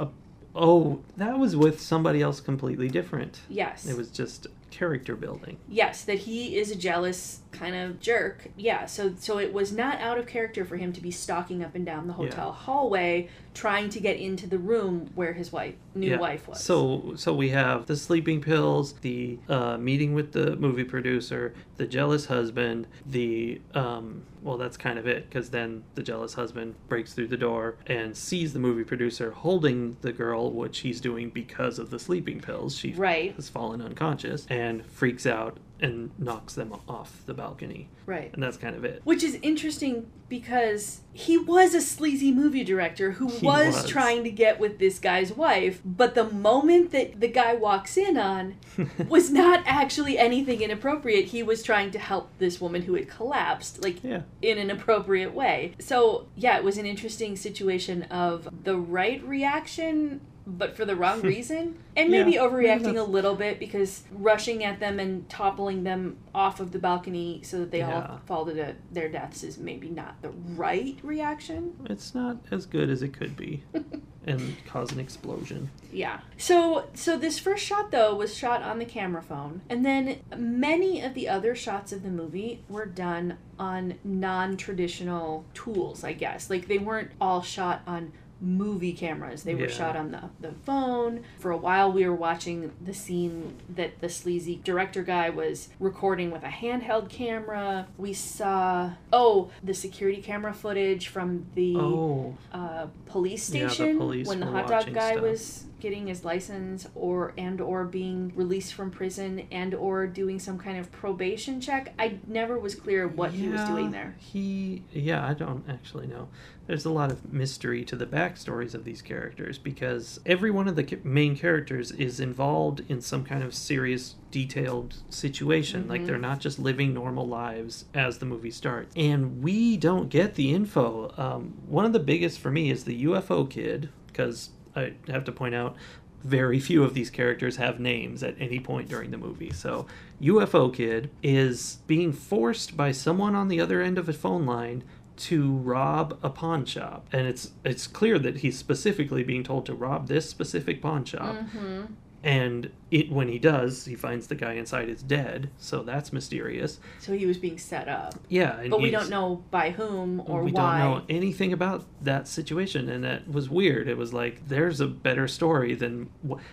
Oh, 0.56 1.02
that 1.18 1.40
was 1.40 1.56
with 1.56 1.80
somebody 1.82 2.22
else 2.22 2.40
completely 2.40 2.88
different. 2.88 3.42
Yes. 3.50 3.88
It 3.88 3.98
was 3.98 4.10
just 4.10 4.48
character 4.78 5.16
building. 5.16 5.58
yes, 5.70 6.04
that 6.04 6.20
he 6.20 6.58
is 6.58 6.72
a 6.72 6.76
jealous 6.76 7.42
kind 7.52 7.76
of 7.76 8.00
jerk. 8.00 8.48
Yeah, 8.58 8.88
so 8.88 9.14
so 9.20 9.38
it 9.38 9.54
was 9.54 9.72
not 9.72 10.02
out 10.02 10.18
of 10.18 10.26
character 10.26 10.66
for 10.66 10.76
him 10.78 10.92
to 10.94 11.02
be 11.02 11.12
stalking 11.12 11.64
up 11.64 11.76
and 11.76 11.86
down 11.86 12.08
the 12.08 12.14
hotel 12.14 12.52
hallway 12.52 13.30
trying 13.54 13.88
to 13.90 14.00
get 14.00 14.18
into 14.18 14.48
the 14.48 14.58
room 14.58 15.12
where 15.14 15.34
his 15.34 15.52
wife 15.52 15.76
new 15.94 16.10
Yeah. 16.10 16.18
wife 16.18 16.48
was. 16.48 16.64
So 16.64 17.14
so 17.16 17.32
we 17.34 17.50
have 17.50 17.86
the 17.86 17.96
sleeping 17.96 18.42
pills, 18.42 18.94
the 19.02 19.38
uh, 19.48 19.78
meeting 19.78 20.16
with 20.16 20.32
the 20.32 20.56
movie 20.56 20.84
producer, 20.84 21.54
the 21.78 21.86
jealous 21.86 22.26
husband, 22.26 22.88
the 23.06 23.62
um, 23.76 24.24
well 24.42 24.58
that's 24.58 24.76
kind 24.76 24.98
of 24.98 25.06
it 25.06 25.30
because 25.30 25.52
then 25.52 25.84
the 25.94 26.02
jealous 26.02 26.34
husband 26.34 26.74
breaks 26.90 27.14
through 27.14 27.28
the 27.28 27.38
door 27.38 27.76
and 27.86 28.18
sees 28.18 28.54
the 28.54 28.60
movie 28.60 28.84
producer 28.84 29.30
holding 29.30 29.96
the 30.02 30.12
girl, 30.12 30.52
which 30.52 30.80
he's 30.80 31.00
doing 31.00 31.30
because 31.30 31.78
of 31.78 31.92
the 31.92 32.00
sleeping 32.00 32.40
pills. 32.42 32.76
She 32.76 32.94
Right. 32.94 33.36
has 33.36 33.48
fallen 33.48 33.80
unconscious 33.84 34.48
and 34.50 34.63
freaks 34.86 35.26
out 35.26 35.58
and 35.80 36.12
knocks 36.18 36.54
them 36.54 36.74
off 36.88 37.24
the 37.26 37.34
balcony, 37.34 37.90
right. 38.06 38.32
and 38.34 38.42
that's 38.42 38.56
kind 38.56 38.74
of 38.76 38.86
it. 38.86 39.02
Which 39.04 39.22
is 39.22 39.38
interesting 39.42 40.10
because 40.30 41.02
he 41.12 41.38
was 41.38 41.74
a 41.76 41.82
sleazy 41.82 42.32
movie 42.32 42.64
director 42.64 43.12
who 43.12 43.26
was, 43.26 43.42
was. 43.76 43.90
trying 43.90 44.24
to 44.24 44.32
get 44.32 44.60
with 44.60 44.80
this 44.80 44.98
guy's 44.98 45.34
wife, 45.34 45.82
but 45.84 46.16
the 46.16 46.24
moment 46.24 46.92
that 46.92 47.20
the 47.20 47.28
guy 47.28 47.54
walks 47.54 47.98
in 47.98 48.18
on 48.18 48.56
was 49.10 49.30
not 49.30 49.62
actually 49.66 50.18
anything 50.18 50.62
inappropriate. 50.62 51.26
He 51.26 51.44
was 51.44 51.62
trying 51.62 51.92
to 51.92 52.00
help 52.00 52.30
this 52.40 52.62
woman 52.62 52.84
who 52.84 52.96
had 52.96 53.10
collapsed, 53.10 53.84
like 53.84 54.02
Yeah. 54.04 54.22
in 54.42 54.58
an 54.58 54.72
appropriate 54.72 55.34
way. 55.34 55.74
So, 55.80 56.28
yeah, 56.36 56.56
it 56.58 56.64
was 56.64 56.78
an 56.78 56.86
interesting 56.86 57.36
situation 57.36 58.04
of 58.04 58.48
the 58.64 58.78
right 58.78 59.22
reaction 59.24 60.22
but 60.46 60.76
for 60.76 60.86
the 60.86 60.96
wrong 60.96 61.22
reason. 61.34 61.78
And 61.96 62.10
Yeah, 62.10 62.24
maybe 62.24 62.32
maybe 62.32 62.38
overreacting 62.38 62.98
a 62.98 63.04
little 63.04 63.36
bit 63.36 63.60
because 63.60 64.04
rushing 64.12 64.64
at 64.64 64.80
them 64.80 65.00
and 65.00 65.28
toppling 65.30 65.84
them 65.84 66.18
off 66.34 66.60
of 66.60 66.72
the 66.72 66.80
balcony 66.80 67.42
so 67.44 67.60
that 67.60 67.72
they 67.72 67.80
Yeah. 67.80 68.08
all 68.12 68.22
fall 68.26 68.46
to 68.46 68.54
the, 68.54 68.76
their 68.92 69.10
deaths 69.10 69.44
is 69.44 69.58
maybe 69.58 69.90
not 69.90 70.22
the 70.22 70.30
right 70.32 70.98
reaction. 71.04 71.76
It's 71.90 72.14
not 72.16 72.38
as 72.52 72.66
good 72.66 72.90
as 72.90 73.02
it 73.04 73.14
could 73.14 73.36
be, 73.38 73.64
and 74.26 74.56
cause 74.66 74.92
an 74.92 75.00
explosion. 75.00 75.70
Yeah. 75.92 76.22
So 76.38 76.88
so 76.96 77.18
this 77.18 77.38
first 77.40 77.64
shot 77.64 77.92
though 77.92 78.16
was 78.16 78.36
shot 78.36 78.64
on 78.64 78.80
the 78.80 78.86
camera 78.86 79.22
phone, 79.22 79.62
and 79.70 79.86
then 79.86 80.20
many 80.36 81.02
of 81.02 81.14
the 81.14 81.30
other 81.30 81.54
shots 81.56 81.92
of 81.92 82.02
the 82.04 82.10
movie 82.10 82.64
were 82.68 82.86
done 82.88 83.38
on 83.60 83.96
non-traditional 84.04 85.46
tools, 85.54 86.04
I 86.04 86.14
guess. 86.14 86.50
Like 86.50 86.68
they 86.68 86.78
weren't 86.80 87.12
all 87.22 87.42
shot 87.42 87.82
on 87.86 88.12
movie 88.44 88.92
cameras. 88.94 89.44
They 89.44 89.56
were 89.56 89.62
Yeah. 89.62 89.68
shot 89.70 89.96
on 89.96 90.12
the, 90.12 90.24
the 90.42 90.52
phone. 90.52 91.22
For 91.40 91.50
a 91.52 91.58
while 91.58 91.92
we 91.92 92.06
were 92.06 92.14
watching 92.16 92.72
the 92.84 92.94
scene 92.94 93.56
that 93.70 94.02
the 94.02 94.10
sleazy 94.10 94.60
director 94.64 95.02
guy 95.02 95.30
was 95.30 95.70
recording 95.80 96.30
with 96.30 96.44
a 96.44 96.48
handheld 96.50 97.10
camera. 97.10 97.88
We 97.98 98.12
saw 98.14 98.92
oh, 99.14 99.50
the 99.64 99.74
security 99.74 100.22
camera 100.22 100.54
footage 100.54 101.08
from 101.08 101.46
the 101.56 101.78
Oh, 101.78 102.38
uh, 102.52 102.88
police 103.06 103.50
Yeah, 103.50 103.64
the 103.66 103.70
station 103.70 103.98
police 103.98 104.28
when 104.28 104.42
the 104.42 104.46
hot 104.48 104.68
dog 104.68 104.94
guy 104.94 105.12
stuff. 105.14 105.24
was 105.24 105.64
getting 105.84 106.08
his 106.08 106.24
license 106.24 106.88
or 106.96 107.34
and 107.38 107.60
or 107.60 107.84
being 107.84 108.32
released 108.36 108.74
from 108.74 108.90
prison 108.90 109.46
and 109.52 109.74
or 109.76 110.08
doing 110.08 110.40
some 110.40 110.58
kind 110.58 110.78
of 110.78 110.90
probation 110.94 111.60
check 111.60 111.94
i 112.00 112.18
never 112.26 112.58
was 112.58 112.74
clear 112.74 113.06
what 113.06 113.32
he 113.34 113.50
was 113.50 113.62
doing 113.66 113.92
there 113.92 114.16
He, 114.18 114.84
yeah, 114.94 115.28
I 115.28 115.34
don't 115.34 115.66
actually 115.70 116.08
know. 116.08 116.30
There's 116.68 116.86
a 116.86 116.90
lot 116.90 117.12
of 117.12 117.34
mystery 117.34 117.84
to 117.84 117.96
the 117.98 118.06
backstories 118.06 118.74
of 118.74 118.86
these 118.86 119.02
characters 119.02 119.58
because 119.58 120.20
every 120.26 120.50
one 120.50 120.70
of 120.70 120.78
the 120.78 121.00
main 121.04 121.36
characters 121.36 121.92
is 121.92 122.22
involved 122.22 122.84
in 122.88 123.02
some 123.02 123.26
kind 123.26 123.44
of 123.44 123.54
serious, 123.54 124.16
detailed 124.32 124.96
situation. 125.10 125.90
Like 125.90 126.04
Mhm. 126.04 126.06
they're 126.06 126.18
not 126.18 126.40
just 126.40 126.58
living 126.60 126.94
normal 126.94 127.28
lives 127.28 127.86
as 127.94 128.20
the 128.20 128.26
movie 128.26 128.52
starts. 128.52 128.94
And 128.96 129.44
we 129.44 129.76
don't 129.76 130.08
get 130.10 130.36
the 130.36 130.54
info. 130.54 131.12
Um, 131.18 131.54
one 131.68 131.84
of 131.86 131.92
the 131.92 132.00
biggest 132.00 132.40
for 132.40 132.50
me 132.52 132.72
is 132.72 132.86
the 132.86 133.04
UFO 133.04 133.44
kid 133.50 133.90
because 134.08 134.52
I 134.76 134.94
have 135.08 135.24
to 135.26 135.32
point 135.32 135.56
out 135.56 135.76
very 136.24 136.60
few 136.60 136.84
of 136.84 136.94
these 136.94 137.10
characters 137.10 137.58
have 137.58 137.80
names 137.80 138.24
at 138.24 138.36
any 138.40 138.60
point 138.60 138.88
during 138.88 139.12
the 139.12 139.18
movie. 139.18 139.52
So, 139.52 139.86
UFO 140.22 140.74
Kid 140.74 141.12
is 141.22 141.80
being 141.86 142.14
forced 142.14 142.78
by 142.78 142.92
someone 142.92 143.36
on 143.36 143.50
the 143.50 143.60
other 143.60 143.82
end 143.82 143.98
of 143.98 144.08
a 144.08 144.14
phone 144.14 144.46
line 144.46 144.84
to 145.16 145.52
rob 145.58 146.18
a 146.24 146.30
pawn 146.30 146.66
shop. 146.66 147.08
And 147.12 147.28
it's 147.28 147.52
it's 147.64 147.88
clear 147.88 148.18
that 148.20 148.38
he's 148.38 148.58
specifically 148.58 149.24
being 149.24 149.44
told 149.44 149.66
to 149.68 149.74
rob 149.74 150.08
this 150.08 150.30
specific 150.30 150.82
pawn 150.82 151.06
shop. 151.06 151.36
mm-hmm. 151.36 151.84
And 152.24 152.72
it 152.90 153.12
when 153.12 153.28
he 153.28 153.38
does, 153.38 153.84
he 153.86 153.96
finds 153.96 154.28
the 154.28 154.36
guy 154.36 154.54
inside 154.54 154.88
is 154.88 155.04
dead. 155.04 155.50
So 155.58 155.84
that's 155.84 156.14
mysterious. 156.14 156.80
so 157.00 157.12
he 157.14 157.26
was 157.26 157.38
being 157.38 157.58
set 157.58 157.90
up. 157.90 158.16
Yeah, 158.30 158.66
but 158.70 158.82
we 158.82 158.92
don't 158.92 159.10
know 159.10 159.44
by 159.52 159.72
whom 159.72 160.22
or 160.26 160.42
we 160.44 160.52
why 160.54 160.80
don't 160.80 161.00
know 161.00 161.06
anything 161.10 161.52
about 161.52 161.84
that 162.02 162.30
situation 162.30 162.88
and 162.90 163.04
that 163.04 163.28
was 163.30 163.50
weird. 163.50 163.90
It 163.90 163.98
was 163.98 164.14
like 164.14 164.48
there's 164.48 164.80
a 164.80 164.88
better 164.88 165.28
story 165.28 165.74
than 165.76 166.10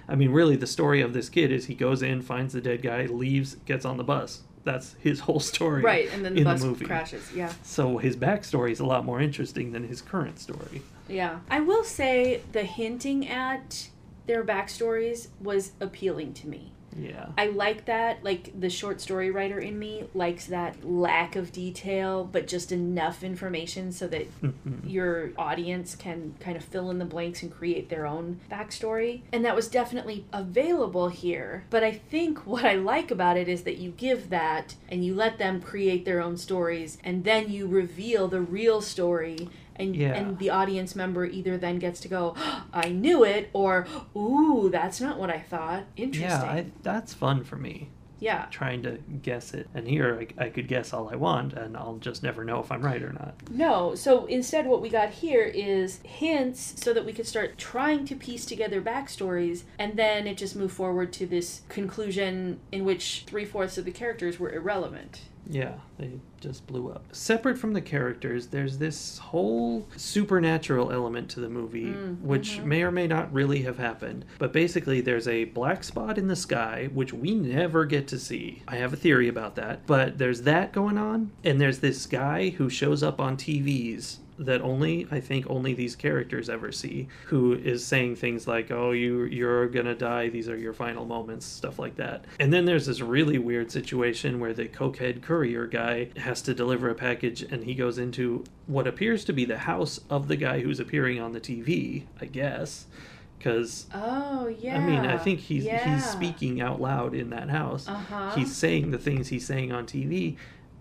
i 0.09 0.15
mean 0.17 0.31
really 0.33 0.57
the 0.57 0.67
story 0.67 1.01
of 1.01 1.13
this 1.13 1.29
kid 1.29 1.53
is 1.53 1.67
he 1.67 1.75
goes 1.75 2.03
in 2.03 2.21
finds 2.23 2.53
the 2.53 2.61
dead 2.61 2.83
guy 2.83 3.07
leaves 3.07 3.55
gets 3.65 3.85
on 3.85 3.97
the 3.97 4.05
bus. 4.05 4.43
That's 4.65 4.95
his 5.01 5.21
whole 5.27 5.41
story 5.41 5.83
right 5.83 6.09
and 6.13 6.25
then 6.25 6.35
the 6.35 6.41
in 6.41 6.45
bus 6.45 6.63
the 6.63 6.67
movie. 6.67 6.85
crashes 6.87 7.33
yeah. 7.33 7.53
So 7.63 7.99
his 7.99 8.17
backstory 8.17 8.73
is 8.73 8.81
a 8.81 8.87
lot 8.87 9.05
more 9.05 9.21
interesting 9.21 9.71
than 9.73 9.87
his 9.87 10.01
current 10.03 10.41
story. 10.41 10.83
Yeah. 11.09 11.41
I 11.49 11.61
will 11.61 11.85
say 11.85 12.43
the 12.53 12.63
hinting 12.65 13.29
at 13.29 13.89
their 14.31 14.45
backstories 14.45 15.27
was 15.41 15.73
appealing 15.81 16.33
to 16.33 16.47
me 16.47 16.71
yeah 16.97 17.27
I 17.39 17.47
like 17.47 17.87
that. 17.87 18.25
Like 18.25 18.59
the 18.59 18.71
short 18.71 19.01
story 19.01 19.31
writer 19.31 19.59
in 19.59 19.79
me 19.79 20.05
likes 20.15 20.47
that 20.47 20.85
lack 20.85 21.37
of 21.37 21.53
detail, 21.53 22.25
but 22.25 22.47
just 22.47 22.73
enough 22.73 23.23
information 23.23 23.93
so 23.93 24.07
that 24.09 24.27
your 24.85 25.31
audience 25.39 25.95
can 25.95 26.35
kind 26.41 26.57
of 26.57 26.65
fill 26.65 26.91
in 26.91 26.99
the 26.99 27.05
blanks 27.05 27.43
and 27.43 27.53
create 27.53 27.89
their 27.89 28.07
own 28.07 28.41
backstory. 28.51 29.23
And 29.33 29.45
that 29.45 29.57
was 29.57 29.69
definitely 29.69 30.27
available 30.33 31.09
here. 31.09 31.65
But 31.71 31.85
I 31.85 31.93
think 31.93 32.47
what 32.47 32.65
I 32.65 32.75
like 32.75 33.11
about 33.11 33.37
it 33.37 33.49
is 33.49 33.63
that 33.63 33.79
you 33.79 33.93
give 33.93 34.31
that 34.31 34.75
and 34.89 35.05
you 35.05 35.15
let 35.15 35.39
them 35.39 35.61
create 35.61 36.05
their 36.05 36.21
own 36.21 36.37
stories, 36.37 36.99
and 37.05 37.25
then 37.25 37.51
you 37.51 37.67
reveal 37.67 38.29
the 38.29 38.41
real 38.41 38.81
story. 38.81 39.49
And, 39.81 39.97
Yeah. 39.97 40.15
and 40.15 40.39
the 40.39 40.51
audience 40.51 40.95
member 40.95 41.25
either 41.25 41.57
then 41.59 41.79
gets 41.79 42.01
to 42.01 42.09
go, 42.09 42.35
I 42.73 42.91
knew 42.91 43.25
it, 43.25 43.51
or, 43.53 43.87
ooh, 44.17 44.69
that's 44.71 45.01
not 45.01 45.19
what 45.19 45.31
I 45.31 45.41
thought. 45.41 45.85
Interesting. 45.97 46.29
yeah 46.31 46.43
I, 46.43 46.67
that's 46.83 47.15
fun 47.15 47.45
for 47.45 47.57
me 47.57 47.89
yeah. 48.23 48.47
trying 48.51 48.83
to 48.83 48.99
guess 49.23 49.55
it 49.55 49.67
and 49.75 49.89
here 49.89 50.27
I, 50.39 50.45
I 50.45 50.49
could 50.51 50.69
guess 50.69 50.93
all 50.93 51.09
i 51.09 51.17
want 51.17 51.55
and 51.55 51.75
i'll 51.75 51.97
just 51.97 52.23
never 52.23 52.45
know 52.45 52.61
if 52.61 52.71
i'm 52.71 52.83
right 52.83 53.03
or 53.03 53.15
not 53.15 53.35
No, 53.51 53.95
so 53.95 54.27
instead, 54.27 54.67
what 54.67 54.83
we 54.83 54.91
got 54.91 55.09
here 55.11 55.43
is 55.45 56.01
hints 56.05 56.75
so 56.77 56.93
that 56.93 57.05
we 57.07 57.13
could 57.15 57.27
start 57.27 57.57
trying 57.57 58.05
to 58.05 58.15
piece 58.15 58.45
together 58.45 58.81
backstories, 58.83 59.63
and 59.79 59.97
then 59.97 60.27
it 60.27 60.37
just 60.37 60.55
moved 60.55 60.75
forward 60.75 61.13
to 61.15 61.27
this 61.27 61.63
conclusion 61.71 62.61
in 62.71 62.85
which 62.85 63.25
three 63.27 63.45
fourths 63.47 63.79
of 63.79 63.85
the 63.87 63.91
characters 63.91 64.39
were 64.39 64.53
irrelevant. 64.53 65.23
Yeah, 65.53 65.75
they 65.99 66.13
just 66.41 66.67
blew 66.67 66.91
up. 66.91 67.05
Separate 67.13 67.59
from 67.59 67.73
the 67.73 67.81
characters, 67.81 68.47
there's 68.47 68.79
this 68.79 69.19
whole 69.19 69.87
supernatural 69.97 70.93
element 70.93 71.29
to 71.31 71.41
the 71.41 71.49
movie, 71.49 71.87
Mm, 71.87 72.21
which 72.21 72.59
mhm. 72.61 72.65
may 72.67 72.83
or 72.83 72.93
may 72.93 73.07
not 73.07 73.33
really 73.33 73.63
have 73.63 73.79
happened. 73.79 74.25
But 74.39 74.53
basically, 74.53 75.01
there's 75.01 75.27
a 75.27 75.45
black 75.47 75.83
spot 75.83 76.19
in 76.19 76.29
the 76.29 76.37
sky, 76.37 76.89
which 76.95 77.13
we 77.13 77.35
never 77.35 77.85
get 77.85 78.07
to 78.09 78.19
see. 78.19 78.63
I 78.69 78.77
have 78.77 78.93
a 78.93 78.97
theory 78.97 79.29
about 79.29 79.57
that. 79.57 79.87
But 79.87 80.19
there's 80.19 80.43
that 80.43 80.73
going 80.73 80.97
on, 80.99 81.33
and 81.43 81.61
there's 81.61 81.81
this 81.81 82.07
guy 82.07 82.51
who 82.51 82.71
shows 82.71 83.03
up 83.03 83.21
on 83.21 83.37
TVs 83.37 84.19
that 84.41 84.63
only 84.63 85.07
I 85.11 85.21
think 85.21 85.49
only 85.49 85.75
these 85.75 85.95
characters 85.95 86.49
ever 86.49 86.73
see, 86.73 87.09
who 87.27 87.53
is 87.53 87.85
saying 87.85 88.17
things 88.17 88.49
like, 88.49 88.71
"Oh, 88.71 88.91
you 88.93 89.25
you're 89.25 89.69
gonna 89.69 89.95
die. 89.95 90.29
These 90.29 90.49
are 90.49 90.57
your 90.57 90.73
final 90.73 91.05
moments," 91.05 91.47
stuff 91.47 91.79
like 91.79 91.97
that. 91.97 92.25
And 92.39 92.53
then 92.53 92.65
there's 92.65 92.87
this 92.87 93.01
really 93.01 93.39
weird 93.39 93.71
situation 93.71 94.41
where 94.41 94.55
the 94.55 94.67
cokehead 94.67 95.23
courier 95.23 95.67
guy 95.67 96.09
has 96.17 96.41
to 96.43 96.55
deliver 96.55 96.89
a 96.89 96.95
package, 96.95 97.43
and 97.43 97.65
he 97.65 97.75
goes 97.75 97.99
into 97.99 98.45
what 98.67 98.87
appears 98.87 99.25
to 99.27 99.33
be 99.33 99.45
the 99.45 99.59
house 99.59 100.01
of 100.09 100.29
the 100.29 100.37
guy 100.37 100.61
who's 100.61 100.81
appearing 100.81 101.21
on 101.21 101.33
the 101.33 101.41
TV, 101.41 102.05
I 102.21 102.25
guess, 102.25 102.87
because. 103.39 103.87
Oh, 103.95 104.49
yeah. 104.49 104.77
I 104.77 104.81
mean, 104.81 105.01
I 105.01 105.19
think 105.19 105.41
he's 105.41 105.65
yeah. 105.65 105.95
he's 105.95 106.05
speaking 106.09 106.61
out 106.61 106.81
loud 106.81 107.15
in 107.15 107.31
that 107.31 107.51
house. 107.51 107.87
Uh-huh. 107.89 108.31
He's 108.35 108.57
saying 108.57 108.91
the 108.91 108.99
things 108.99 109.29
he's 109.29 109.47
saying 109.47 109.71
on 109.71 109.87
TV, 109.87 110.37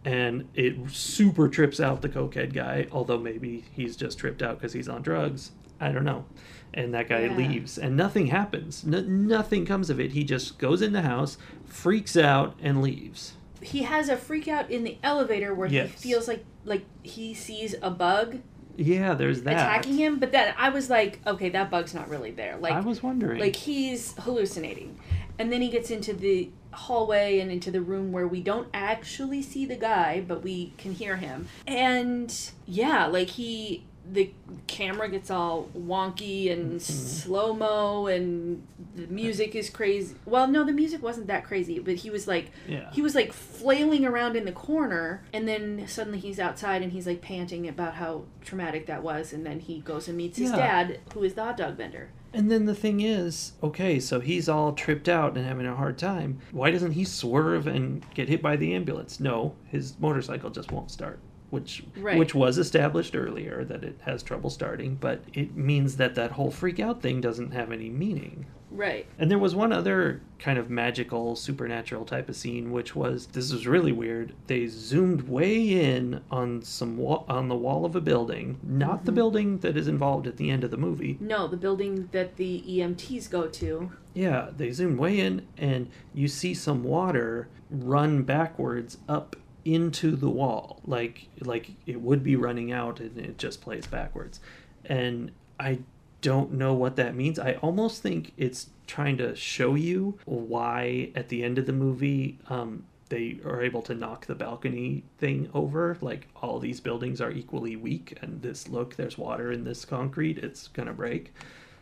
and 0.05 0.47
it 0.53 0.75
super 0.89 1.47
trips 1.49 1.79
out 1.79 2.01
the 2.01 2.09
cokehead 2.09 2.53
guy. 2.53 2.87
Although 2.91 3.17
maybe 3.19 3.65
he's 3.71 3.95
just 3.95 4.17
tripped 4.19 4.41
out 4.41 4.57
because 4.57 4.73
he's 4.73 4.87
on 4.89 5.01
drugs. 5.01 5.51
I 5.79 5.91
don't 5.91 6.03
know. 6.05 6.25
And 6.73 6.93
that 6.93 7.09
guy 7.09 7.25
Yeah. 7.25 7.35
leaves, 7.35 7.77
and 7.77 7.95
nothing 7.97 8.27
happens. 8.27 8.83
N- 8.85 9.27
nothing 9.27 9.65
comes 9.65 9.89
of 9.89 9.99
it. 9.99 10.11
He 10.11 10.23
just 10.23 10.59
goes 10.59 10.81
in 10.81 10.93
the 10.93 11.01
house, 11.01 11.37
freaks 11.65 12.15
out, 12.17 12.55
and 12.61 12.81
leaves. 12.81 13.33
He 13.61 13.83
has 13.83 14.07
a 14.09 14.15
freak 14.15 14.47
out 14.47 14.69
in 14.69 14.83
the 14.83 14.97
elevator 15.03 15.53
where 15.53 15.67
Yes. 15.69 15.89
he 16.01 16.09
feels 16.09 16.27
like 16.27 16.45
like 16.65 16.83
he 17.01 17.33
sees 17.33 17.73
a 17.81 17.89
bug 17.89 18.39
Yeah, 18.77 19.13
there's 19.15 19.41
that. 19.43 19.53
attacking 19.53 19.95
him, 19.97 20.19
but 20.19 20.31
then 20.31 20.53
I 20.57 20.69
was 20.69 20.89
like, 20.89 21.19
okay, 21.25 21.49
that 21.49 21.71
bug's 21.71 21.93
not 21.95 22.09
really 22.09 22.31
there. 22.31 22.57
Like 22.57 22.73
I 22.73 22.79
was 22.81 23.01
wondering. 23.01 23.39
like 23.39 23.55
he's 23.55 24.13
hallucinating 24.19 24.97
and 25.39 25.51
then 25.51 25.61
he 25.61 25.69
gets 25.69 25.89
into 25.89 26.13
the 26.13 26.49
hallway 26.79 27.39
and 27.39 27.51
into 27.51 27.71
the 27.71 27.81
room 27.81 28.11
where 28.11 28.27
we 28.27 28.41
don't 28.41 28.67
actually 28.73 29.41
see 29.41 29.65
the 29.65 29.75
guy 29.75 30.23
but 30.25 30.41
we 30.41 30.73
can 30.77 30.93
hear 30.93 31.17
him 31.17 31.47
and 31.67 32.51
yeah 32.65 33.05
like 33.05 33.29
he 33.29 33.83
the 34.11 34.31
camera 34.65 35.07
gets 35.07 35.29
all 35.29 35.69
wonky 35.77 36.51
and 36.51 36.79
mm-hmm. 36.79 36.79
slow 36.79 37.53
mo 37.53 38.07
and 38.07 38.65
the 38.95 39.05
music 39.07 39.55
is 39.55 39.69
crazy 39.69 40.15
well 40.25 40.47
no 40.47 40.63
the 40.63 40.71
music 40.71 41.01
wasn't 41.03 41.27
that 41.27 41.43
crazy 41.43 41.79
but 41.79 41.95
he 41.95 42.09
was 42.09 42.27
like 42.27 42.51
yeah. 42.67 42.89
he 42.91 43.01
was 43.01 43.13
like 43.13 43.31
flailing 43.31 44.05
around 44.05 44.35
in 44.35 44.45
the 44.45 44.51
corner 44.51 45.21
and 45.33 45.47
then 45.47 45.85
suddenly 45.87 46.17
he's 46.17 46.39
outside 46.39 46.81
and 46.81 46.91
he's 46.91 47.05
like 47.05 47.21
panting 47.21 47.67
about 47.67 47.95
how 47.95 48.23
traumatic 48.41 48.87
that 48.87 49.03
was 49.03 49.31
and 49.31 49.45
then 49.45 49.59
he 49.59 49.79
goes 49.81 50.07
and 50.07 50.17
meets 50.17 50.37
his 50.37 50.49
Yeah. 50.51 50.57
dad 50.57 50.99
who 51.13 51.23
is 51.23 51.35
the 51.35 51.43
hot 51.43 51.57
dog 51.57 51.75
vendor 51.75 52.09
And 52.33 52.51
then 52.51 52.65
the 52.65 52.75
thing 52.75 53.01
is, 53.01 53.53
okay, 53.63 53.99
so 53.99 54.19
he's 54.19 54.47
all 54.47 54.73
tripped 54.73 55.09
out 55.09 55.35
and 55.35 55.45
having 55.45 55.65
a 55.65 55.75
hard 55.75 55.97
time. 55.97 56.39
Why 56.51 56.69
doesn't 56.71 56.91
he 56.91 57.03
swerve 57.03 57.65
and 57.67 58.05
get 58.13 58.29
hit 58.29 58.41
by 58.41 58.55
the 58.55 58.73
ambulance? 58.75 59.19
No, 59.19 59.55
his 59.65 59.95
motorcycle 59.99 60.49
just 60.49 60.71
won't 60.71 60.91
start. 60.91 61.19
which 61.49 61.83
Right. 61.97 62.19
which 62.19 62.35
was 62.35 62.59
established 62.59 63.15
earlier 63.15 63.63
that 63.65 63.83
it 63.83 63.97
has 64.01 64.21
trouble 64.21 64.51
starting, 64.51 64.95
but 65.01 65.23
it 65.33 65.55
means 65.57 65.97
that 65.97 66.13
that 66.13 66.33
whole 66.33 66.51
freak 66.51 66.79
out 66.79 67.01
thing 67.01 67.21
doesn't 67.21 67.51
have 67.53 67.71
any 67.71 67.89
meaning. 67.89 68.45
Right. 68.71 69.05
And 69.17 69.29
there 69.29 69.39
was 69.39 69.55
one 69.55 69.73
other 69.73 70.21
kind 70.37 70.57
of 70.57 70.69
magical, 70.69 71.35
supernatural 71.35 72.05
type 72.05 72.29
of 72.29 72.35
scene, 72.35 72.71
which 72.71 72.95
was 72.95 73.27
this 73.27 73.51
was 73.51 73.67
really 73.67 73.91
weird. 73.91 74.33
They 74.47 74.67
zoomed 74.67 75.23
way 75.23 75.95
in 75.95 76.21
on 76.31 76.61
some 76.61 76.97
wa- 76.97 77.23
on 77.27 77.47
the 77.47 77.55
wall 77.55 77.85
of 77.85 77.95
a 77.95 78.01
building, 78.01 78.59
not 78.63 79.05
the 79.05 79.11
mm-hmm. 79.11 79.15
building 79.15 79.57
that 79.59 79.75
is 79.75 79.87
involved 79.87 80.27
at 80.27 80.37
the 80.37 80.49
end 80.49 80.63
of 80.63 80.71
the 80.71 80.77
movie. 80.77 81.17
No, 81.19 81.47
the 81.47 81.57
building 81.57 82.09
that 82.11 82.37
the 82.37 82.63
EMTs 82.67 83.29
go 83.29 83.47
to. 83.47 83.91
Yeah, 84.13 84.49
they 84.55 84.71
zoomed 84.71 84.99
way 84.99 85.19
in, 85.19 85.47
and 85.57 85.89
you 86.13 86.27
see 86.27 86.53
some 86.53 86.83
water 86.83 87.47
run 87.69 88.23
backwards 88.23 88.97
up 89.07 89.35
into 89.65 90.15
the 90.15 90.29
wall, 90.29 90.79
like 90.85 91.27
like 91.41 91.71
it 91.85 92.01
would 92.01 92.23
be 92.23 92.35
running 92.35 92.71
out, 92.71 92.99
and 92.99 93.17
it 93.17 93.37
just 93.37 93.61
plays 93.61 93.85
backwards. 93.87 94.39
And 94.85 95.31
I 95.59 95.79
don't 96.21 96.53
know 96.53 96.73
what 96.73 96.95
that 96.97 97.15
means. 97.15 97.39
I 97.39 97.53
almost 97.55 98.01
think 98.01 98.33
it's 98.37 98.67
trying 98.87 99.17
to 99.17 99.35
show 99.35 99.75
you 99.75 100.17
why 100.25 101.11
at 101.15 101.29
the 101.29 101.43
end 101.43 101.57
of 101.57 101.65
the 101.65 101.73
movie 101.73 102.39
um, 102.49 102.83
they 103.09 103.39
are 103.45 103.61
able 103.61 103.81
to 103.83 103.93
knock 103.95 104.25
the 104.25 104.35
balcony 104.35 105.03
thing 105.17 105.49
over. 105.53 105.97
Like 106.01 106.27
all 106.41 106.59
these 106.59 106.79
buildings 106.79 107.21
are 107.21 107.31
equally 107.31 107.75
weak, 107.75 108.17
and 108.21 108.41
this 108.41 108.67
look, 108.67 108.95
there's 108.95 109.17
water 109.17 109.51
in 109.51 109.63
this 109.63 109.85
concrete, 109.85 110.37
it's 110.39 110.67
gonna 110.67 110.93
break. 110.93 111.33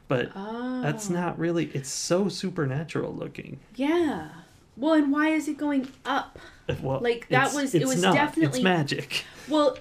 But 0.07 0.31
Oh. 0.35 0.81
that's 0.81 1.09
not 1.09 1.37
really. 1.37 1.65
It's 1.73 1.89
so 1.89 2.29
supernatural 2.29 3.13
looking. 3.13 3.59
Yeah. 3.75 4.29
Well, 4.77 4.93
and 4.93 5.11
why 5.11 5.29
is 5.29 5.47
it 5.49 5.57
going 5.57 5.89
up? 6.05 6.39
Well, 6.81 6.99
Like, 7.01 7.27
that 7.29 7.53
was- 7.53 7.73
it 7.75 7.85
was 7.87 8.01
not. 8.01 8.13
definitely- 8.13 8.59
it's 8.59 8.63
magic. 8.63 9.25
Well, 9.49 9.77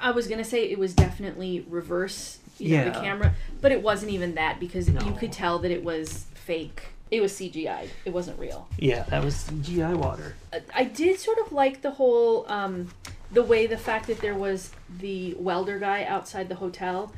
I 0.00 0.10
was 0.10 0.26
gonna 0.26 0.44
say 0.44 0.64
it 0.68 0.78
was 0.78 0.92
definitely 0.92 1.64
reverse, 1.68 2.39
you 2.60 2.76
know, 2.76 2.84
the 2.86 2.90
camera, 3.00 3.34
but 3.60 3.72
it 3.72 3.82
wasn't 3.82 4.12
even 4.12 4.34
that 4.34 4.60
because 4.60 4.88
No. 4.88 5.00
you 5.02 5.12
could 5.12 5.32
tell 5.32 5.58
that 5.60 5.70
it 5.70 5.82
was 5.84 6.26
fake. 6.34 6.82
It 7.10 7.20
was 7.20 7.32
CGI. 7.32 7.88
It 8.04 8.12
wasn't 8.12 8.38
real. 8.38 8.68
Yeah, 8.78 9.02
that 9.08 9.24
was 9.24 9.34
CGI 9.34 9.94
water. 9.94 10.36
I- 10.52 10.62
I 10.74 10.84
did 10.84 11.18
sort 11.18 11.38
of 11.38 11.50
like 11.52 11.82
the 11.82 11.92
whole, 11.92 12.44
um, 12.48 12.90
the 13.32 13.42
way 13.42 13.66
the 13.66 13.76
fact 13.78 14.06
that 14.06 14.20
there 14.20 14.34
was 14.34 14.70
the 15.00 15.34
welder 15.38 15.78
guy 15.78 16.04
outside 16.04 16.48
the 16.48 16.56
hotel. 16.56 17.12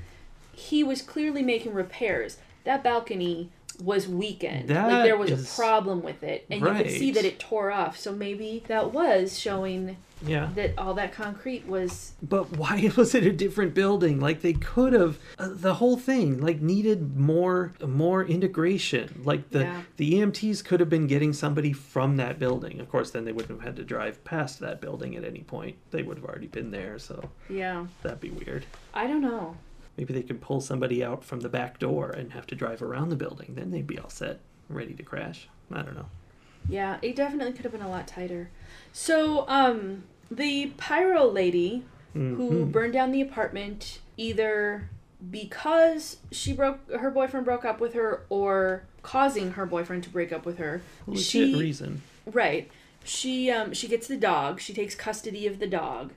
He 0.52 0.82
was 0.82 1.02
clearly 1.02 1.42
making 1.42 1.74
repairs. 1.74 2.38
That 2.64 2.82
balcony 2.82 3.50
was 3.82 4.06
weakened. 4.06 4.68
like 4.68 5.04
there 5.04 5.16
was 5.16 5.30
is- 5.30 5.50
a 5.52 5.56
problem 5.56 6.02
with 6.02 6.22
it, 6.22 6.46
and 6.50 6.60
you 6.60 6.66
could 6.66 6.90
see 6.90 7.10
that 7.10 7.24
it 7.24 7.38
tore 7.38 7.70
off. 7.72 7.98
So 7.98 8.12
maybe 8.12 8.62
that 8.68 8.92
was 8.92 9.38
showing 9.38 9.96
Yeah, 10.24 10.50
that 10.54 10.78
all 10.78 10.94
that 10.94 11.12
concrete 11.12 11.66
was 11.66 12.12
but 12.22 12.56
why 12.56 12.90
was 12.96 13.14
it 13.14 13.26
a 13.26 13.32
different 13.32 13.74
building? 13.74 14.20
Like 14.20 14.42
they 14.42 14.52
could 14.52 14.92
have 14.92 15.18
uh, 15.38 15.48
the 15.52 15.74
whole 15.74 15.96
thing 15.96 16.40
like 16.40 16.60
needed 16.60 17.16
more 17.16 17.72
more 17.86 18.24
integration. 18.24 19.22
Like 19.24 19.50
the 19.50 19.60
Yeah. 19.60 19.82
the 19.96 20.14
EMTs 20.14 20.64
could 20.64 20.80
have 20.80 20.88
been 20.88 21.06
getting 21.06 21.32
somebody 21.32 21.72
from 21.72 22.16
that 22.16 22.38
building. 22.38 22.80
Of 22.80 22.88
course, 22.88 23.10
then 23.10 23.24
they 23.24 23.32
wouldn't 23.32 23.50
have 23.58 23.66
had 23.66 23.76
to 23.76 23.84
drive 23.84 24.22
past 24.24 24.60
that 24.60 24.80
building 24.80 25.16
at 25.16 25.24
any 25.24 25.40
point. 25.40 25.76
They 25.90 26.02
would 26.02 26.18
have 26.18 26.24
already 26.26 26.46
been 26.46 26.70
there, 26.70 26.98
so 26.98 27.30
yeah. 27.48 27.86
that'd 28.02 28.20
be 28.20 28.30
weird. 28.30 28.64
I 28.94 29.06
don't 29.06 29.22
know. 29.22 29.56
Maybe 29.96 30.14
they 30.14 30.22
could 30.22 30.40
pull 30.40 30.60
somebody 30.60 31.04
out 31.04 31.22
from 31.22 31.40
the 31.40 31.48
back 31.50 31.78
door 31.78 32.10
and 32.10 32.32
have 32.32 32.46
to 32.46 32.54
drive 32.54 32.80
around 32.80 33.10
the 33.10 33.16
building. 33.16 33.54
Then 33.56 33.70
they'd 33.70 33.86
be 33.86 33.98
all 33.98 34.08
set, 34.08 34.40
ready 34.68 34.94
to 34.94 35.02
crash. 35.02 35.48
I 35.70 35.82
don't 35.82 35.94
know. 35.94 36.06
Yeah, 36.68 36.98
it 37.02 37.16
definitely 37.16 37.52
could 37.52 37.64
have 37.64 37.72
been 37.72 37.82
a 37.82 37.90
lot 37.90 38.06
tighter. 38.06 38.50
So, 38.92 39.46
um, 39.48 40.04
the 40.36 40.66
pyro 40.76 41.26
lady 41.26 41.84
who 42.14 42.66
Mhm. 42.66 42.72
burned 42.72 42.92
down 42.92 43.10
the 43.10 43.20
apartment 43.22 44.00
either 44.16 44.88
because 45.30 46.18
she 46.30 46.52
broke 46.52 46.78
her 46.92 47.10
boyfriend 47.10 47.44
broke 47.46 47.64
up 47.64 47.80
with 47.80 47.94
her 47.94 48.22
or 48.28 48.84
causing 49.02 49.52
her 49.52 49.64
boyfriend 49.66 50.02
to 50.04 50.10
break 50.10 50.32
up 50.32 50.44
with 50.44 50.58
her. 50.58 50.82
Legit 51.06 51.24
she 51.24 51.54
reason. 51.54 52.02
right. 52.26 52.70
She 53.04 53.50
um 53.50 53.72
she 53.72 53.88
gets 53.88 54.06
the 54.06 54.16
dog. 54.16 54.60
She 54.60 54.72
takes 54.74 54.94
custody 54.94 55.46
of 55.46 55.58
the 55.58 55.66
dog. 55.66 56.12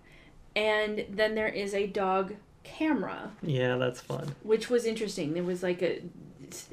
And 0.55 1.05
then 1.09 1.35
there 1.35 1.47
is 1.47 1.73
a 1.73 1.87
dog 1.87 2.35
camera, 2.63 3.31
Yeah, 3.41 3.75
that's 3.77 4.01
fun. 4.01 4.35
which 4.43 4.69
was 4.69 4.85
interesting. 4.85 5.33
There 5.33 5.43
was 5.43 5.63
like 5.63 5.81
a 5.81 6.01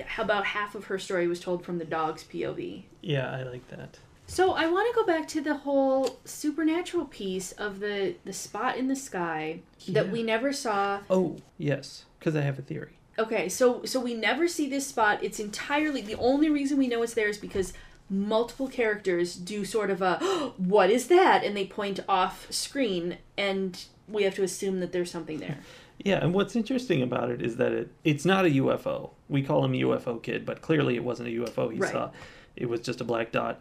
how 0.07 0.23
about 0.23 0.45
half 0.47 0.75
of 0.75 0.85
her 0.87 0.99
story 0.99 1.27
was 1.27 1.41
told 1.41 1.65
from 1.65 1.79
the 1.79 1.85
dog's 1.85 2.25
POV. 2.25 2.85
Yeah, 3.01 3.31
I 3.31 3.43
like 3.45 3.69
that. 3.69 3.99
So 4.33 4.53
I 4.53 4.65
want 4.65 4.89
to 4.89 4.99
go 4.99 5.05
back 5.05 5.29
to 5.29 5.43
the 5.43 5.59
whole 5.59 6.19
supernatural 6.25 7.05
piece 7.05 7.53
of 7.53 7.81
the 7.81 8.15
the 8.25 8.33
spot 8.33 8.79
in 8.79 8.89
the 8.89 8.97
sky 8.97 9.61
that 9.89 10.09
we 10.11 10.23
never 10.23 10.55
saw. 10.55 11.01
Oh, 11.11 11.37
yes, 11.59 12.07
because 12.19 12.35
I 12.35 12.41
have 12.41 12.59
a 12.59 12.63
theory. 12.63 12.97
Okay, 13.19 13.51
so 13.51 13.85
so 13.85 14.01
we 14.01 14.15
never 14.15 14.49
see 14.49 14.71
this 14.71 14.87
spot. 14.87 15.23
It's 15.23 15.39
entirely 15.39 16.01
the 16.01 16.15
only 16.15 16.49
reason 16.49 16.79
we 16.79 16.89
know 16.89 17.03
it's 17.03 17.13
there 17.13 17.29
is 17.29 17.37
because 17.37 17.75
multiple 18.09 18.69
characters 18.69 19.35
do 19.37 19.67
sort 19.67 19.91
of 19.91 20.01
a 20.01 20.15
what 20.57 20.89
is 20.89 21.09
that 21.09 21.45
and 21.45 21.55
they 21.55 21.67
point 21.67 22.01
off 22.09 22.51
screen 22.51 23.19
and 23.37 23.85
we 24.09 24.23
have 24.23 24.35
to 24.37 24.43
assume 24.43 24.81
that 24.81 24.93
there's 24.93 25.11
something 25.11 25.41
there. 25.41 25.59
Yeah, 26.05 26.19
and 26.21 26.35
what's 26.35 26.57
interesting 26.57 27.03
about 27.03 27.31
it 27.31 27.41
is 27.43 27.59
that 27.59 27.71
it 27.73 27.93
it's 28.03 28.25
not 28.25 28.45
a 28.45 28.49
UFO. 28.49 29.11
We 29.29 29.43
call 29.43 29.65
him 29.65 29.73
UFO 29.73 30.21
kid, 30.21 30.45
but 30.45 30.61
clearly 30.61 30.97
it 30.97 31.05
wasn't 31.05 31.29
a 31.29 31.33
UFO 31.33 31.71
he 31.73 31.79
Right. 31.79 31.93
saw. 31.93 32.11
It 32.57 32.69
was 32.69 32.81
just 32.81 33.01
a 33.01 33.05
black 33.05 33.31
dot 33.31 33.61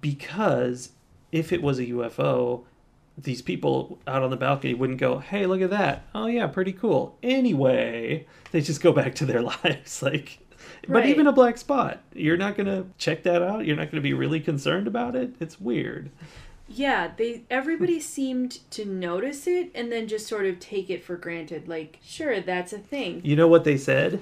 because 0.00 0.90
if 1.30 1.52
it 1.52 1.62
was 1.62 1.78
a 1.78 1.86
UFO, 1.86 2.64
these 3.16 3.42
people 3.42 3.98
out 4.06 4.22
on 4.22 4.30
the 4.30 4.36
balcony 4.36 4.74
wouldn't 4.74 5.00
go, 5.00 5.18
"Hey, 5.18 5.46
look 5.46 5.60
at 5.60 5.70
that. 5.70 6.04
Oh 6.14 6.26
yeah, 6.26 6.46
pretty 6.46 6.72
cool." 6.72 7.16
Anyway, 7.22 8.26
they 8.50 8.60
just 8.60 8.82
go 8.82 8.92
back 8.92 9.14
to 9.16 9.26
their 9.26 9.42
lives 9.64 10.02
like 10.02 10.38
but 10.88 11.06
even 11.06 11.26
a 11.26 11.32
black 11.32 11.58
spot, 11.58 12.00
you're 12.12 12.36
not 12.36 12.56
going 12.56 12.66
to 12.66 12.86
check 12.98 13.22
that 13.22 13.42
out. 13.42 13.66
You're 13.66 13.76
not 13.76 13.90
going 13.90 13.96
to 13.96 14.00
be 14.00 14.14
really 14.14 14.40
concerned 14.40 14.86
about 14.86 15.14
it. 15.14 15.34
It's 15.40 15.60
weird. 15.60 16.10
Yeah, 16.68 17.10
they 17.16 17.42
everybody 17.50 18.00
seemed 18.00 18.58
to 18.70 18.84
notice 18.84 19.46
it 19.46 19.70
and 19.74 19.92
then 19.92 20.08
just 20.08 20.26
sort 20.26 20.46
of 20.46 20.58
take 20.58 20.88
it 20.88 21.04
for 21.04 21.16
granted 21.16 21.68
like 21.68 21.98
sure 22.02 22.40
that's 22.40 22.72
a 22.72 22.78
thing. 22.78 23.20
You 23.24 23.36
know 23.36 23.48
what 23.48 23.64
they 23.64 23.76
said? 23.76 24.20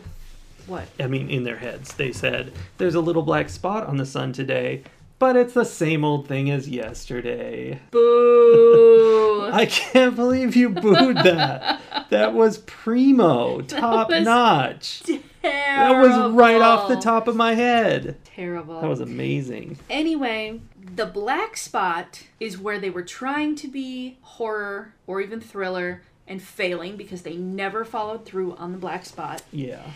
What? 0.66 0.88
I 0.98 1.06
mean, 1.06 1.30
in 1.30 1.44
their 1.44 1.58
heads, 1.58 1.94
they 1.94 2.12
said, 2.12 2.52
There's 2.78 2.96
a 2.96 3.00
little 3.00 3.22
black 3.22 3.48
spot 3.48 3.86
on 3.86 3.98
the 3.98 4.06
sun 4.06 4.32
today, 4.32 4.82
but 5.20 5.36
it's 5.36 5.52
the 5.52 5.64
same 5.64 6.02
old 6.02 6.26
thing 6.26 6.50
as 6.50 6.68
yesterday. 6.68 7.78
Boo. 7.90 9.48
I 9.52 9.66
can't 9.66 10.16
believe 10.16 10.56
you 10.56 10.70
booed 10.70 11.18
that. 11.18 11.80
that 12.08 12.32
was 12.32 12.58
primo, 12.58 13.60
top 13.68 14.08
was 14.08 14.24
notch. 14.24 15.02
Terrible. 15.02 15.20
That 15.42 16.00
was 16.00 16.32
right 16.32 16.60
off 16.60 16.88
the 16.88 16.96
top 16.96 17.28
of 17.28 17.36
my 17.36 17.54
head. 17.54 18.16
Terrible. 18.24 18.80
That 18.80 18.88
was 18.88 19.00
amazing. 19.00 19.78
Anyway, 19.90 20.62
the 20.96 21.06
black 21.06 21.56
spot 21.56 22.24
is 22.40 22.58
where 22.58 22.78
they 22.78 22.90
were 22.90 23.04
trying 23.04 23.54
to 23.56 23.68
be 23.68 24.16
horror 24.22 24.94
or 25.06 25.20
even 25.20 25.40
thriller 25.40 26.02
and 26.26 26.42
failing 26.42 26.96
because 26.96 27.22
they 27.22 27.36
never 27.36 27.84
followed 27.84 28.24
through 28.24 28.54
on 28.56 28.72
the 28.72 28.78
black 28.78 29.04
spot. 29.04 29.42
Yeah. 29.52 29.90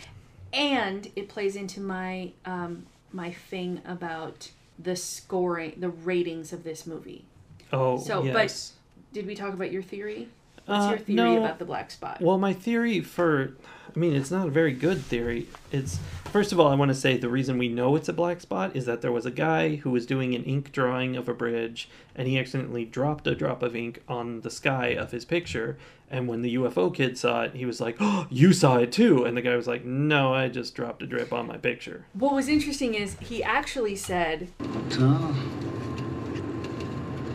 And 0.52 1.10
it 1.16 1.30
plays 1.30 1.56
into 1.56 1.80
my 1.80 2.32
um, 2.44 2.86
my 3.10 3.32
thing 3.32 3.80
about 3.86 4.50
the 4.78 4.96
scoring, 4.96 5.74
the 5.78 5.88
ratings 5.90 6.52
of 6.52 6.64
this 6.64 6.86
movie. 6.86 7.24
Oh, 7.72 7.98
So, 7.98 8.20
but- 8.22 8.26
yes. 8.42 8.72
Did 9.12 9.26
we 9.26 9.36
talk 9.36 9.52
about 9.54 9.70
your 9.70 9.82
theory? 9.82 10.28
What's 10.66 10.86
Uh, 10.86 10.88
your 10.90 10.98
theory 10.98 11.16
no. 11.36 11.44
about 11.44 11.60
the 11.60 11.64
black 11.64 11.92
spot? 11.92 12.20
Well, 12.20 12.36
my 12.38 12.52
theory 12.52 13.00
for, 13.00 13.54
I 13.94 13.98
mean, 14.00 14.16
it's 14.16 14.30
not 14.30 14.48
a 14.48 14.50
very 14.50 14.72
good 14.72 15.02
theory. 15.02 15.46
It's, 15.70 16.00
first 16.24 16.50
of 16.50 16.58
all, 16.58 16.66
I 16.66 16.74
want 16.74 16.88
to 16.88 16.94
say 16.96 17.16
the 17.16 17.28
reason 17.28 17.58
we 17.58 17.68
know 17.68 17.94
it's 17.94 18.08
a 18.08 18.12
black 18.12 18.40
spot 18.40 18.74
is 18.74 18.86
that 18.86 19.02
there 19.02 19.12
was 19.12 19.24
a 19.24 19.30
guy 19.30 19.76
who 19.76 19.90
was 19.90 20.04
doing 20.04 20.34
an 20.34 20.42
ink 20.42 20.72
drawing 20.72 21.16
of 21.16 21.28
a 21.28 21.34
bridge 21.34 21.88
and 22.16 22.26
he 22.26 22.36
accidentally 22.38 22.84
dropped 22.84 23.26
a 23.28 23.36
drop 23.36 23.62
of 23.62 23.76
ink 23.76 24.02
on 24.08 24.40
the 24.40 24.50
sky 24.50 24.88
of 24.88 25.12
his 25.12 25.24
picture. 25.24 25.76
And 26.10 26.26
when 26.26 26.42
the 26.42 26.56
UFO 26.56 26.92
kid 26.92 27.16
saw 27.16 27.42
it, 27.42 27.54
he 27.54 27.64
was 27.66 27.80
like, 27.80 27.96
oh, 28.00 28.26
you 28.30 28.52
saw 28.52 28.78
it 28.78 28.90
too. 28.90 29.24
And 29.24 29.36
the 29.36 29.42
guy 29.42 29.54
was 29.54 29.68
like, 29.68 29.84
no, 29.84 30.34
I 30.34 30.48
just 30.48 30.74
dropped 30.74 31.02
a 31.02 31.06
drip 31.06 31.32
on 31.32 31.46
my 31.46 31.56
picture. 31.56 32.04
what 32.14 32.34
was 32.34 32.48
interesting 32.48 32.94
is 32.94 33.16
he 33.20 33.42
actually 33.44 33.94
said, 33.96 34.48
To? 34.90 35.34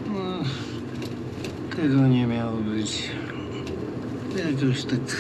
No, 0.10 0.44
tego 1.76 2.08
nie 2.08 2.28
miało 2.28 2.58
być. 2.58 3.10
Jakoś 4.38 4.84
tak 4.84 5.16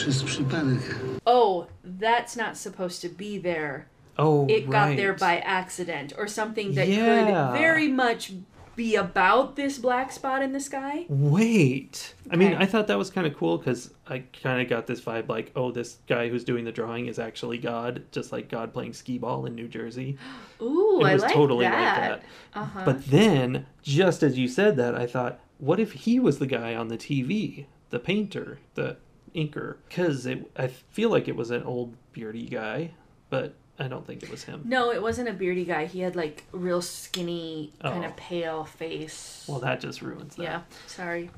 przez 0.00 0.22
przypadek. 0.22 0.78
"Oh, 1.26 1.66
that's 2.00 2.36
not 2.36 2.56
supposed 2.58 3.02
to 3.02 3.08
be 3.08 3.38
there. 3.42 3.84
Oh, 4.18 4.46
It 4.48 4.66
got 4.66 4.96
there 4.96 5.14
by 5.14 5.40
accident 5.44 6.12
or 6.18 6.28
something 6.28 6.74
that 6.74 6.88
Yeah. 6.88 7.50
could 7.52 7.58
very 7.60 7.88
much 7.88 8.32
be 8.76 8.96
about 8.96 9.56
this 9.56 9.78
black 9.78 10.12
spot 10.12 10.42
in 10.42 10.52
the 10.52 10.60
sky. 10.60 11.06
Wait. 11.08 12.14
I 12.30 12.36
mean, 12.36 12.54
I 12.54 12.66
thought 12.66 12.86
that 12.86 12.98
was 12.98 13.10
kind 13.10 13.26
of 13.26 13.34
cool 13.36 13.58
because 13.58 13.90
I 14.08 14.22
kind 14.42 14.60
of 14.62 14.68
got 14.68 14.86
this 14.86 15.00
vibe 15.00 15.28
like, 15.28 15.52
oh, 15.56 15.70
this 15.72 15.98
guy 16.06 16.28
who's 16.30 16.44
doing 16.44 16.64
the 16.64 16.72
drawing 16.72 17.06
is 17.08 17.18
actually 17.18 17.58
God, 17.58 18.02
just 18.12 18.32
like 18.32 18.48
God 18.48 18.72
playing 18.72 18.92
skee 18.94 19.18
ball 19.18 19.46
in 19.46 19.54
New 19.54 19.68
Jersey. 19.68 20.16
Ooh, 20.62 21.00
it 21.00 21.06
I 21.06 21.12
was 21.14 21.22
like 21.22 21.32
totally 21.34 21.64
that. 21.66 22.10
like 22.10 22.20
that. 22.20 22.22
Uh-huh. 22.60 22.82
But 22.84 23.06
then, 23.06 23.66
just 23.82 24.22
as 24.22 24.38
you 24.38 24.48
said 24.48 24.76
that, 24.76 24.94
I 24.94 25.06
thought, 25.06 25.40
what 25.58 25.78
if 25.80 25.92
he 25.92 26.20
was 26.20 26.38
the 26.38 26.46
guy 26.46 26.74
on 26.74 26.88
the 26.88 26.96
TV, 26.98 27.66
the 27.90 27.98
painter, 27.98 28.58
the 28.74 28.96
inker? 29.34 29.76
Because 29.88 30.26
I 30.56 30.66
feel 30.68 31.10
like 31.10 31.28
it 31.28 31.36
was 31.36 31.50
an 31.50 31.62
old 31.64 31.94
beardy 32.12 32.46
guy, 32.46 32.92
but 33.28 33.54
I 33.78 33.88
don't 33.88 34.06
think 34.06 34.22
it 34.22 34.30
was 34.30 34.44
him. 34.44 34.62
No, 34.64 34.92
it 34.92 35.00
wasn't 35.02 35.28
a 35.28 35.32
beardy 35.32 35.64
guy. 35.64 35.86
He 35.86 36.00
had 36.00 36.16
like 36.16 36.44
real 36.52 36.82
skinny, 36.82 37.72
kind 37.82 38.04
Oh. 38.04 38.08
of 38.08 38.16
pale 38.16 38.64
face. 38.64 39.44
Well, 39.48 39.60
that 39.60 39.80
just 39.80 40.02
ruins 40.02 40.36
that. 40.36 40.42
yeah, 40.42 40.60
sorry. 40.86 41.30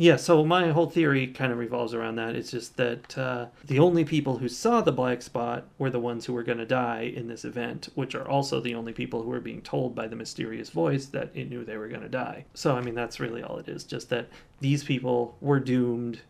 Yeah, 0.00 0.14
so 0.14 0.44
my 0.44 0.68
whole 0.70 0.88
theory 0.88 1.26
kind 1.26 1.50
of 1.50 1.58
revolves 1.58 1.92
around 1.92 2.14
that. 2.16 2.36
It's 2.36 2.52
just 2.52 2.76
that 2.76 3.18
uh, 3.18 3.46
the 3.64 3.80
only 3.80 4.04
people 4.04 4.38
who 4.38 4.48
saw 4.48 4.80
the 4.80 4.92
black 4.92 5.22
spot 5.22 5.66
were 5.76 5.90
the 5.90 5.98
ones 5.98 6.24
who 6.24 6.34
were 6.34 6.44
going 6.44 6.58
to 6.58 6.64
die 6.66 7.12
in 7.16 7.26
this 7.26 7.44
event, 7.44 7.88
which 7.96 8.14
are 8.14 8.28
also 8.28 8.60
the 8.60 8.76
only 8.76 8.92
people 8.92 9.24
who 9.24 9.30
were 9.30 9.40
being 9.40 9.60
told 9.60 9.96
by 9.96 10.06
the 10.06 10.14
mysterious 10.14 10.70
voice 10.70 11.06
that 11.06 11.32
it 11.34 11.50
knew 11.50 11.64
they 11.64 11.76
were 11.78 11.88
going 11.88 12.02
to 12.02 12.08
die. 12.08 12.44
So, 12.54 12.76
I 12.76 12.80
mean, 12.80 12.94
that's 12.94 13.18
really 13.18 13.42
all 13.42 13.58
it 13.58 13.66
is. 13.68 13.82
Just 13.82 14.08
that 14.10 14.28
these 14.60 14.84
people 14.84 15.36
were 15.40 15.58
doomed, 15.58 16.20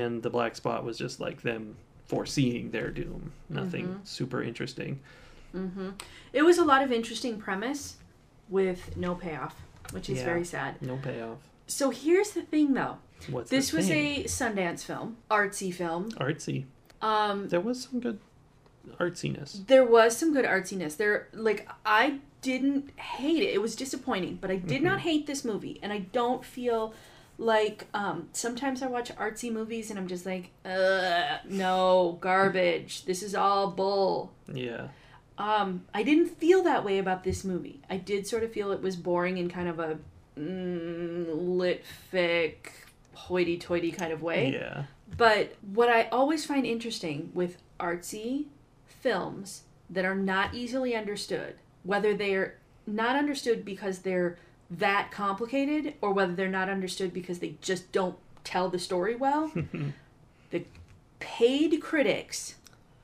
and 0.00 0.22
the 0.22 0.30
black 0.30 0.56
spot 0.56 0.84
was 0.84 0.98
just 0.98 1.20
like 1.20 1.42
them 1.42 1.76
foreseeing 2.06 2.70
their 2.70 2.90
doom. 2.90 3.32
Nothing 3.48 4.00
super 4.04 4.42
interesting. 4.42 5.00
It 6.32 6.42
was 6.42 6.58
a 6.58 6.64
lot 6.64 6.82
of 6.82 6.90
interesting 6.92 7.38
premise 7.38 7.96
with 8.48 8.96
no 8.96 9.14
payoff, 9.14 9.54
which 9.92 10.10
is 10.10 10.18
Yeah. 10.18 10.24
very 10.24 10.44
sad. 10.44 10.82
No 10.82 10.96
payoff. 10.96 11.38
So 11.66 11.90
here's 11.90 12.32
the 12.32 12.42
thing 12.42 12.74
though. 12.74 12.98
What's 13.30 13.50
This 13.50 13.72
was 13.72 13.88
a 13.90 14.24
Sundance 14.24 14.84
film, 14.84 15.16
artsy 15.30 15.72
film. 15.72 16.10
artsy. 16.12 16.64
Um 17.00 17.48
There 17.48 17.60
was 17.60 17.82
some 17.84 18.00
good 18.00 18.18
artsiness. 18.98 19.66
there 19.66 19.84
was 19.84 20.16
some 20.16 20.32
good 20.32 20.44
artsiness. 20.44 20.96
There 20.96 21.28
like 21.32 21.68
I 21.86 22.18
didn't 22.42 22.90
hate 22.98 23.42
it. 23.42 23.54
It 23.54 23.62
was 23.62 23.74
disappointing, 23.76 24.38
but 24.40 24.50
I 24.50 24.56
did 24.56 24.82
not 24.82 25.00
hate 25.08 25.26
this 25.26 25.44
movie 25.44 25.78
and 25.82 25.92
I 25.92 26.00
don't 26.00 26.44
feel 26.44 26.92
like 27.36 27.86
um 27.94 28.28
sometimes 28.32 28.82
I 28.82 28.86
watch 28.86 29.14
artsy 29.16 29.52
movies 29.52 29.90
and 29.90 29.98
I'm 29.98 30.08
just 30.08 30.26
like, 30.26 30.50
uh 30.64 31.38
no, 31.48 32.18
garbage. 32.20 33.04
This 33.04 33.22
is 33.22 33.34
all 33.34 33.70
bull. 33.70 34.32
Yeah. 34.52 34.88
Um, 35.36 35.84
I 35.92 36.04
didn't 36.04 36.28
feel 36.28 36.62
that 36.62 36.84
way 36.84 36.98
about 36.98 37.24
this 37.24 37.44
movie. 37.44 37.80
I 37.90 37.96
did 37.96 38.26
sort 38.26 38.44
of 38.44 38.52
feel 38.52 38.70
it 38.70 38.80
was 38.80 38.94
boring 38.94 39.38
in 39.38 39.50
kind 39.50 39.68
of 39.68 39.80
a 39.80 39.98
mm, 40.38 41.26
lit 41.28 41.84
fic, 42.12 42.54
hoity-toity 43.14 43.90
kind 43.90 44.12
of 44.12 44.22
way. 44.22 44.52
Yeah. 44.52 44.84
But 45.16 45.56
what 45.60 45.88
I 45.88 46.04
always 46.04 46.46
find 46.46 46.64
interesting 46.64 47.30
with 47.34 47.58
artsy 47.80 48.46
films 48.86 49.62
that 49.90 50.04
are 50.04 50.14
not 50.14 50.54
easily 50.54 50.94
understood, 50.94 51.56
whether 51.82 52.14
they're 52.14 52.58
not 52.86 53.16
understood 53.16 53.64
because 53.64 54.00
they're 54.00 54.38
that 54.70 55.10
complicated 55.10 55.94
or 56.00 56.12
whether 56.12 56.32
they're 56.34 56.48
not 56.48 56.68
understood 56.68 57.12
because 57.12 57.38
they 57.38 57.54
just 57.60 57.92
don't 57.92 58.16
tell 58.44 58.68
the 58.68 58.78
story 58.78 59.14
well, 59.14 59.52
the 60.50 60.64
paid 61.20 61.80
critics 61.80 62.56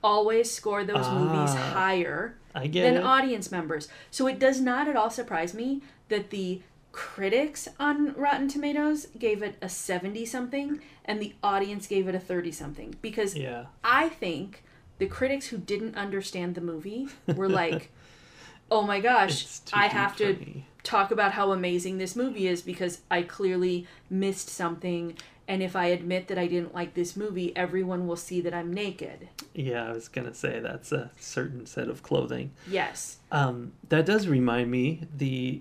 always 0.02 0.50
score 0.50 0.84
those 0.84 1.08
movies 1.10 1.50
Ah. 1.54 1.70
higher 1.74 2.36
I 2.54 2.66
get 2.66 2.82
than 2.84 2.96
it. 3.02 3.04
audience 3.04 3.50
members. 3.52 3.88
So 4.10 4.26
it 4.26 4.38
does 4.38 4.60
not 4.60 4.88
at 4.88 4.96
all 4.96 5.10
surprise 5.10 5.54
me 5.54 5.82
that 6.08 6.30
the 6.30 6.62
critics 6.92 7.68
on 7.78 8.14
Rotten 8.14 8.48
Tomatoes 8.48 9.06
gave 9.18 9.42
it 9.42 9.56
a 9.62 9.68
70 9.68 10.26
something 10.26 10.80
and 11.04 11.20
the 11.20 11.34
audience 11.42 11.86
gave 11.86 12.08
it 12.08 12.14
a 12.14 12.18
30 12.20 12.50
something 12.50 12.94
because 13.00 13.36
yeah. 13.36 13.66
I 13.84 14.08
think 14.08 14.64
the 14.98 15.06
critics 15.06 15.46
who 15.48 15.58
didn't 15.58 15.96
understand 15.96 16.54
the 16.56 16.60
movie 16.60 17.08
were 17.28 17.48
like, 17.48 17.90
"Oh 18.70 18.82
my 18.82 19.00
gosh, 19.00 19.60
I 19.72 19.86
have 19.88 20.16
to 20.16 20.34
me." 20.34 20.66
talk 20.82 21.10
about 21.10 21.32
how 21.32 21.52
amazing 21.52 21.98
this 21.98 22.16
movie 22.16 22.46
is 22.46 22.62
because 22.62 23.00
I 23.10 23.22
clearly 23.22 23.86
missed 24.08 24.48
something." 24.48 25.16
And 25.48 25.64
if 25.64 25.74
I 25.74 25.86
admit 25.86 26.28
that 26.28 26.38
I 26.38 26.46
didn't 26.46 26.74
like 26.74 26.94
this 26.94 27.16
movie, 27.16 27.54
everyone 27.56 28.06
will 28.06 28.14
see 28.14 28.40
that 28.42 28.54
I'm 28.54 28.72
naked. 28.72 29.28
Yeah, 29.52 29.88
I 29.88 29.92
was 29.92 30.06
gonna 30.06 30.32
say 30.32 30.60
that's 30.60 30.92
a 30.92 31.10
certain 31.18 31.66
set 31.66 31.88
of 31.88 32.04
clothing. 32.04 32.52
Yes. 32.70 33.18
Um, 33.32 33.72
that 33.88 34.06
does 34.06 34.28
remind 34.28 34.70
me 34.70 35.08
the 35.16 35.60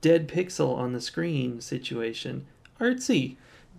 dead 0.00 0.28
pixel 0.28 0.76
on 0.76 0.92
the 0.92 1.00
screen 1.00 1.60
situation. 1.60 2.46
Artsy. 2.80 3.36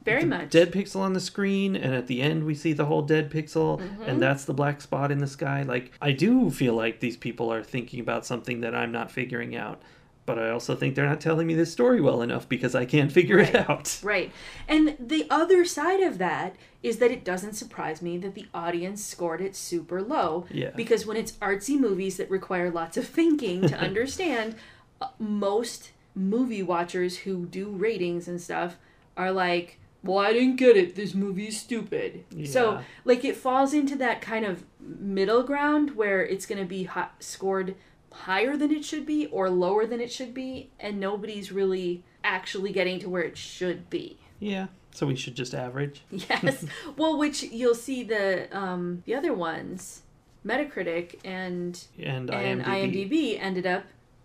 Very 0.10 0.26
much. 0.26 0.50
Dead 0.50 0.72
pixel 0.72 0.98
on 1.02 1.14
the 1.14 1.20
screen, 1.20 1.76
and 1.76 1.94
at 1.94 2.08
the 2.08 2.22
end 2.22 2.44
we 2.46 2.56
see 2.56 2.74
the 2.74 2.86
whole 2.86 3.02
dead 3.02 3.30
pixel, 3.32 3.80
Mm-hmm. 3.80 4.04
and 4.04 4.22
that's 4.22 4.46
the 4.46 4.54
black 4.54 4.82
spot 4.82 5.12
in 5.12 5.20
the 5.20 5.28
sky. 5.28 5.64
Like 5.64 5.92
I 6.02 6.12
do 6.12 6.50
feel 6.50 6.74
like 6.74 7.00
these 7.00 7.18
people 7.18 7.52
are 7.54 7.64
thinking 7.64 8.00
about 8.00 8.26
something 8.26 8.62
that 8.62 8.74
I'm 8.76 8.92
not 8.92 9.12
figuring 9.12 9.56
out, 9.56 9.82
but 10.26 10.38
I 10.38 10.50
also 10.52 10.76
think 10.76 10.94
they're 10.96 11.08
not 11.08 11.22
telling 11.22 11.48
me 11.48 11.56
this 11.56 11.72
story 11.72 12.02
well 12.02 12.22
enough 12.22 12.48
because 12.48 12.76
I 12.76 12.86
can't 12.86 13.12
figure 13.12 13.40
it 13.40 13.56
out. 13.56 14.00
Right. 14.04 14.32
And 14.68 14.96
the 15.00 15.26
other 15.30 15.66
side 15.66 16.02
of 16.02 16.18
that 16.20 16.56
is 16.84 16.98
that 16.98 17.12
it 17.12 17.24
doesn't 17.26 17.54
surprise 17.54 18.02
me 18.02 18.18
that 18.20 18.36
the 18.36 18.46
audience 18.54 19.04
scored 19.04 19.42
it 19.42 19.56
super 19.56 20.02
low. 20.02 20.46
Yeah. 20.52 20.70
Because 20.76 21.06
when 21.06 21.18
it's 21.18 21.32
artsy 21.34 21.78
movies 21.80 22.18
that 22.18 22.30
require 22.30 22.70
lots 22.70 22.96
of 22.98 23.08
thinking 23.08 23.68
to 23.68 23.76
understand, 23.90 24.56
uh, 25.02 25.08
most 25.18 25.92
movie 26.16 26.64
watchers 26.64 27.18
who 27.20 27.46
do 27.48 27.70
ratings 27.70 28.28
and 28.28 28.40
stuff 28.40 28.78
are 29.18 29.32
like, 29.32 29.79
well, 30.04 30.20
I 30.20 30.34
didn't 30.34 30.56
get 30.56 30.78
it. 30.78 30.96
This 30.96 31.14
movie 31.14 31.48
is 31.48 31.58
stupid. 31.60 32.24
Yeah. 32.32 32.50
So, 32.50 32.80
like, 33.06 33.26
it 33.26 33.36
falls 33.36 33.74
into 33.74 33.96
that 33.98 34.22
kind 34.22 34.46
of 34.46 34.64
middle 34.80 35.44
ground 35.44 35.96
where 35.96 36.26
it's 36.26 36.46
going 36.46 36.60
to 36.62 36.68
be 36.68 36.86
hi- 36.86 37.10
scored 37.20 37.76
higher 38.12 38.56
than 38.58 38.72
it 38.72 38.84
should 38.86 39.06
be 39.06 39.28
or 39.28 39.50
lower 39.50 39.86
than 39.86 40.00
it 40.00 40.12
should 40.12 40.34
be, 40.34 40.70
and 40.80 41.00
nobody's 41.00 41.52
really 41.52 42.04
actually 42.24 42.72
getting 42.72 43.00
to 43.00 43.10
where 43.10 43.24
it 43.24 43.38
should 43.38 43.90
be. 43.90 44.18
Yeah. 44.40 44.68
So 44.92 45.06
we 45.06 45.16
should 45.16 45.36
just 45.36 45.54
average. 45.54 46.02
Yes. 46.12 46.66
well, 46.98 47.18
which 47.18 47.44
you'll 47.44 47.76
see 47.76 48.04
the 48.04 48.48
um, 48.58 49.04
the 49.06 49.16
other 49.16 49.34
ones, 49.34 50.02
Metacritic 50.46 51.20
and 51.24 51.82
And, 52.02 52.30
and 52.32 52.64
IMDb, 52.64 53.10
IMDb 53.10 53.40
ended 53.40 53.68
up 53.68 53.84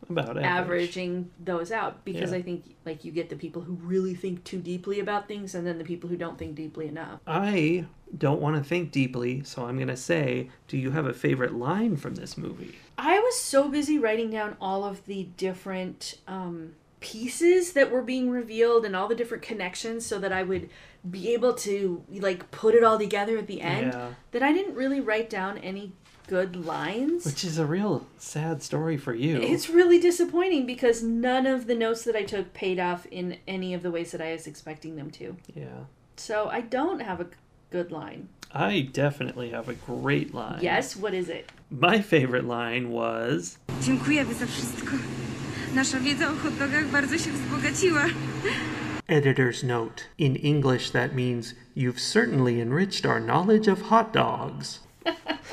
about 0.08 0.30
average. 0.38 0.44
averaging 0.44 1.30
those 1.42 1.70
out 1.72 2.04
because 2.04 2.30
Yeah. 2.32 2.38
I 2.38 2.42
think 2.42 2.76
like 2.84 3.04
you 3.04 3.12
get 3.12 3.28
the 3.30 3.36
people 3.36 3.62
who 3.62 3.74
really 3.74 4.14
think 4.14 4.44
too 4.44 4.58
deeply 4.58 5.00
about 5.00 5.28
things 5.28 5.54
and 5.54 5.66
then 5.66 5.78
the 5.78 5.84
people 5.84 6.08
who 6.10 6.16
don't 6.16 6.38
think 6.38 6.54
deeply 6.54 6.86
enough. 6.88 7.20
I 7.26 7.86
don't 8.16 8.40
want 8.40 8.56
to 8.56 8.62
think 8.62 8.92
deeply, 8.92 9.42
so 9.44 9.64
I'm 9.66 9.78
gonna 9.78 9.96
say, 9.96 10.50
do 10.68 10.76
you 10.76 10.90
have 10.92 11.06
a 11.06 11.12
favorite 11.12 11.54
line 11.54 11.96
from 11.96 12.14
this 12.14 12.36
movie? 12.38 12.74
I 12.96 13.18
was 13.18 13.40
so 13.40 13.68
busy 13.68 13.98
writing 13.98 14.30
down 14.30 14.56
all 14.60 14.84
of 14.84 15.04
the 15.06 15.24
different 15.36 16.18
um, 16.28 16.74
pieces 17.00 17.72
that 17.72 17.90
were 17.90 18.02
being 18.02 18.30
revealed 18.30 18.84
and 18.84 18.96
all 18.96 19.08
the 19.08 19.14
different 19.14 19.42
connections 19.42 20.06
so 20.06 20.18
that 20.20 20.32
I 20.32 20.42
would 20.42 20.70
be 21.10 21.34
able 21.34 21.52
to 21.54 22.02
like 22.08 22.50
put 22.50 22.74
it 22.74 22.82
all 22.82 22.98
together 22.98 23.36
at 23.36 23.46
the 23.46 23.60
end 23.60 23.92
Yeah. 23.92 24.08
that 24.30 24.42
I 24.42 24.52
didn't 24.54 24.74
really 24.74 25.00
write 25.00 25.28
down 25.28 25.58
any 25.58 25.92
good 26.28 26.56
lines. 26.66 27.24
Which 27.24 27.44
is 27.44 27.58
a 27.58 27.66
real 27.66 28.06
sad 28.18 28.62
story 28.62 28.96
for 28.96 29.14
you. 29.14 29.40
It's 29.42 29.68
really 29.70 29.98
disappointing 30.00 30.66
because 30.66 31.02
none 31.02 31.46
of 31.46 31.66
the 31.66 31.74
notes 31.74 32.04
that 32.04 32.16
I 32.16 32.22
took 32.24 32.52
paid 32.54 32.78
off 32.80 33.06
in 33.10 33.36
any 33.46 33.74
of 33.74 33.82
the 33.82 33.90
ways 33.90 34.10
that 34.12 34.20
I 34.20 34.32
was 34.32 34.46
expecting 34.46 34.96
them 34.96 35.10
to. 35.12 35.36
yeah. 35.54 35.84
So 36.16 36.48
I 36.48 36.60
don't 36.60 37.00
have 37.02 37.20
a 37.20 37.26
good 37.70 37.90
line. 37.90 38.28
I 38.52 38.88
definitely 38.92 39.50
have 39.50 39.68
a 39.68 39.74
great 39.74 40.32
line. 40.32 40.60
Yes, 40.62 40.94
what 40.96 41.12
is 41.12 41.28
it? 41.28 41.50
My 41.70 42.00
favorite 42.00 42.44
line 42.46 42.90
was 42.92 43.58
Dziękujemy 43.82 44.34
za 44.34 44.46
wszystko. 44.46 44.92
Nasza 45.74 46.00
wiedza 46.00 46.28
o 46.28 46.34
hot 46.34 46.54
dogach 46.58 46.86
bardzo 46.86 47.18
się 47.18 47.30
wzbogaciła. 47.32 48.04
Editor's 49.08 49.64
note. 49.64 50.04
In 50.18 50.36
English, 50.36 50.90
that 50.90 51.14
means 51.14 51.54
you've 51.76 52.00
certainly 52.00 52.60
enriched 52.60 53.04
our 53.06 53.20
knowledge 53.20 53.68
of 53.72 53.82
hot 53.82 54.12
dogs. 54.12 54.80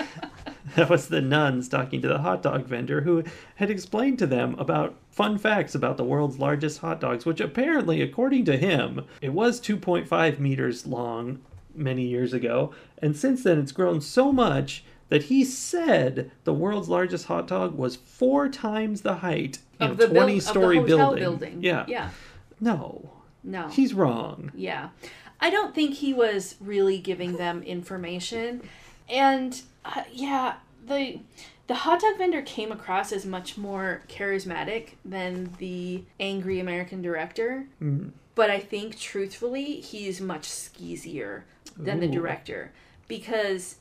that 0.75 0.89
was 0.89 1.07
the 1.07 1.21
nuns 1.21 1.67
talking 1.69 2.01
to 2.01 2.07
the 2.07 2.19
hot 2.19 2.41
dog 2.43 2.65
vendor 2.65 3.01
who 3.01 3.23
had 3.55 3.69
explained 3.69 4.19
to 4.19 4.27
them 4.27 4.55
about 4.59 4.95
fun 5.09 5.37
facts 5.37 5.75
about 5.75 5.97
the 5.97 6.03
world's 6.03 6.39
largest 6.39 6.79
hot 6.79 6.99
dogs, 7.01 7.25
which 7.25 7.39
apparently, 7.41 8.01
according 8.01 8.45
to 8.45 8.57
him, 8.57 9.05
it 9.21 9.33
was 9.33 9.59
2.5 9.61 10.39
meters 10.39 10.85
long 10.87 11.39
many 11.75 12.03
years 12.03 12.33
ago, 12.33 12.73
and 12.99 13.15
since 13.15 13.43
then 13.43 13.57
it's 13.59 13.71
grown 13.71 14.01
so 14.01 14.31
much 14.31 14.83
that 15.09 15.23
he 15.23 15.43
said 15.43 16.31
the 16.45 16.53
world's 16.53 16.87
largest 16.89 17.25
hot 17.25 17.47
dog 17.47 17.77
was 17.77 17.95
four 17.97 18.47
times 18.47 19.01
the 19.01 19.15
height 19.15 19.59
Of 19.79 19.97
the 19.97 20.07
20 20.07 20.37
of 20.37 20.43
the 20.43 20.49
story 20.49 20.79
building. 20.79 21.19
building. 21.19 21.63
Yeah. 21.63 21.85
Yeah. 21.87 22.09
No. 22.61 23.09
No. 23.43 23.67
He's 23.69 23.93
wrong. 23.93 24.51
Yeah. 24.55 24.89
I 25.41 25.49
don't 25.49 25.73
think 25.75 25.95
he 25.95 26.13
was 26.13 26.55
really 26.61 26.97
giving 26.99 27.35
them 27.37 27.61
information. 27.63 28.61
And 29.09 29.61
uh, 29.85 30.03
yeah, 30.11 30.55
the 30.85 31.19
The 31.67 31.75
hot 31.75 32.01
dog 32.01 32.17
vendor 32.17 32.41
came 32.41 32.71
across 32.71 33.11
as 33.13 33.25
much 33.25 33.57
more 33.57 34.01
charismatic 34.09 34.95
than 35.05 35.53
the 35.57 36.03
angry 36.19 36.59
American 36.59 37.01
director. 37.01 37.67
Mm. 37.81 38.11
But 38.35 38.49
I 38.49 38.59
think, 38.59 38.97
truthfully, 38.99 39.79
he's 39.79 40.19
much 40.19 40.49
skeezier 40.49 41.45
than 41.77 41.99
the 42.01 42.07
director. 42.07 42.71
Because, 43.07 43.75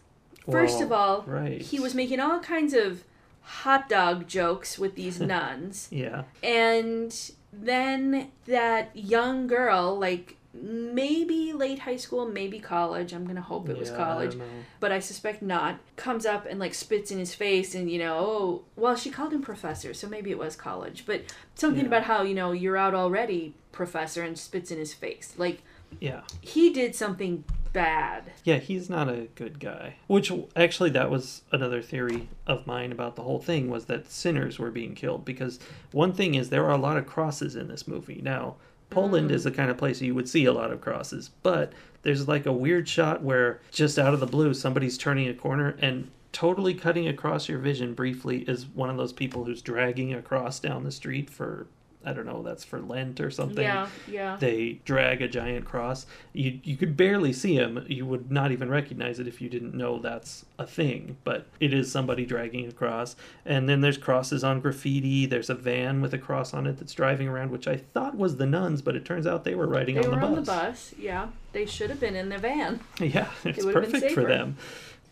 first 0.48 0.76
Well, 0.78 0.84
of 0.86 0.92
all, 0.92 1.22
right. 1.26 1.60
he 1.60 1.80
was 1.80 1.94
making 1.94 2.20
all 2.20 2.38
kinds 2.40 2.74
of 2.74 3.04
hot 3.42 3.88
dog 3.88 4.28
jokes 4.28 4.78
with 4.78 4.94
these 4.94 5.20
nuns. 5.34 5.88
Yeah. 5.90 6.24
And 6.42 7.12
then 7.52 8.30
that 8.46 8.90
young 8.94 9.46
girl, 9.48 9.98
like 9.98 10.36
maybe 10.52 11.52
late 11.52 11.80
high 11.80 11.96
school, 11.96 12.26
maybe 12.26 12.58
college, 12.58 13.12
I'm 13.12 13.24
gonna 13.26 13.40
hope 13.40 13.68
it 13.68 13.78
was 13.78 13.88
Yeah, 13.88 13.94
I 13.94 13.98
college, 13.98 14.32
don't 14.38 14.48
but 14.80 14.92
I 14.92 14.98
suspect 14.98 15.42
not, 15.42 15.78
comes 15.96 16.26
up 16.26 16.46
and 16.48 16.58
like 16.58 16.74
spits 16.74 17.10
in 17.10 17.18
his 17.18 17.34
face 17.34 17.74
and, 17.74 17.90
you 17.90 17.98
know, 17.98 18.16
oh, 18.18 18.62
well, 18.76 18.96
she 18.96 19.10
called 19.10 19.32
him 19.32 19.42
professor, 19.42 19.94
so 19.94 20.08
maybe 20.08 20.30
it 20.30 20.38
was 20.38 20.56
college, 20.56 21.04
but 21.06 21.22
something 21.54 21.82
Yeah. 21.82 21.86
about 21.88 22.02
how, 22.04 22.22
you 22.22 22.34
know, 22.34 22.52
you're 22.52 22.76
out 22.76 22.94
already, 22.94 23.54
professor, 23.72 24.22
and 24.22 24.38
spits 24.38 24.70
in 24.70 24.78
his 24.78 24.92
face. 24.94 25.34
Like, 25.38 25.62
Yeah. 26.00 26.22
he 26.40 26.72
did 26.72 26.94
something 26.96 27.44
bad. 27.72 28.32
Yeah, 28.42 28.56
he's 28.58 28.90
not 28.90 29.08
a 29.08 29.28
good 29.36 29.60
guy. 29.60 29.94
Which 30.08 30.32
actually 30.56 30.90
that 30.90 31.10
was 31.10 31.42
another 31.52 31.80
theory 31.82 32.28
of 32.46 32.66
mine 32.66 32.90
about 32.90 33.14
the 33.14 33.22
whole 33.22 33.38
thing 33.38 33.70
was 33.70 33.84
that 33.84 34.10
sinners 34.10 34.58
were 34.58 34.72
being 34.72 34.96
killed 34.96 35.24
because 35.24 35.60
one 35.92 36.12
thing 36.12 36.34
is 36.34 36.50
there 36.50 36.64
are 36.64 36.72
a 36.72 36.76
lot 36.76 36.96
of 36.96 37.06
crosses 37.06 37.54
in 37.54 37.68
this 37.68 37.86
movie. 37.86 38.20
Now, 38.24 38.56
Poland 38.90 39.29
mm-hmm. 39.29 39.37
is 39.37 39.44
the 39.44 39.50
kind 39.50 39.70
of 39.70 39.79
place 39.79 40.00
you 40.00 40.14
would 40.14 40.29
see 40.29 40.44
a 40.44 40.53
lot 40.53 40.72
of 40.72 40.81
crosses, 40.81 41.31
but 41.42 41.72
there's 42.03 42.29
like 42.29 42.46
a 42.46 42.53
weird 42.53 42.88
shot 42.88 43.22
where 43.22 43.61
just 43.70 43.98
out 43.98 44.14
of 44.14 44.20
the 44.20 44.26
blue 44.26 44.55
somebody's 44.55 44.98
turning 44.98 45.29
a 45.29 45.35
corner 45.35 45.76
and 45.81 46.11
totally 46.33 46.74
cutting 46.74 47.09
across 47.09 47.48
your 47.48 47.59
vision 47.59 47.94
briefly 47.94 48.38
is 48.42 48.66
one 48.66 48.90
of 48.90 48.96
those 48.96 49.12
people 49.12 49.44
who's 49.44 49.62
dragging 49.62 50.14
a 50.14 50.22
cross 50.22 50.61
down 50.61 50.85
the 50.85 50.92
street 50.92 51.29
for 51.29 51.66
I 52.04 52.14
don't 52.14 52.24
know, 52.24 52.42
that's 52.42 52.64
for 52.64 52.80
Lent 52.80 53.20
or 53.20 53.30
something 53.30 53.62
Yeah, 53.62 53.86
yeah. 54.08 54.36
they 54.40 54.80
drag 54.86 55.20
a 55.20 55.28
giant 55.28 55.66
cross. 55.66 56.06
You 56.32 56.58
you 56.64 56.76
could 56.78 56.96
barely 56.96 57.32
see 57.32 57.54
him. 57.54 57.84
You 57.88 58.06
would 58.06 58.30
not 58.30 58.52
even 58.52 58.70
recognize 58.70 59.18
it 59.20 59.28
if 59.28 59.42
you 59.42 59.50
didn't 59.50 59.74
know 59.74 59.98
that's 59.98 60.46
a 60.58 60.66
thing. 60.66 61.18
But 61.24 61.46
it 61.60 61.74
is 61.74 61.92
somebody 61.92 62.24
dragging 62.24 62.66
a 62.66 62.72
cross. 62.72 63.16
And 63.44 63.68
then 63.68 63.82
there's 63.82 63.98
crosses 63.98 64.42
on 64.42 64.60
graffiti. 64.60 65.26
There's 65.26 65.50
a 65.50 65.54
van 65.54 66.00
with 66.00 66.14
a 66.14 66.18
cross 66.18 66.54
on 66.54 66.66
it 66.66 66.78
that's 66.78 66.94
driving 66.94 67.28
around, 67.28 67.50
which 67.50 67.68
I 67.68 67.76
thought 67.76 68.16
was 68.16 68.36
the 68.38 68.46
nuns, 68.46 68.80
but 68.80 68.96
it 68.96 69.04
turns 69.04 69.26
out 69.26 69.44
they 69.44 69.54
were 69.54 69.66
riding 69.66 69.96
They 69.96 70.02
on, 70.04 70.08
were 70.10 70.14
the 70.16 70.20
bus. 70.20 70.28
on 70.28 70.34
the 70.36 70.42
bus. 70.42 70.94
yeah. 70.98 71.28
They 71.52 71.66
should 71.66 71.90
have 71.90 71.98
been 72.00 72.14
in 72.16 72.28
the 72.28 72.38
van. 72.38 72.80
Yeah, 73.00 73.28
it's 73.44 73.64
been 73.64 73.74
perfect 73.74 74.12
for 74.12 74.22
them. 74.22 74.56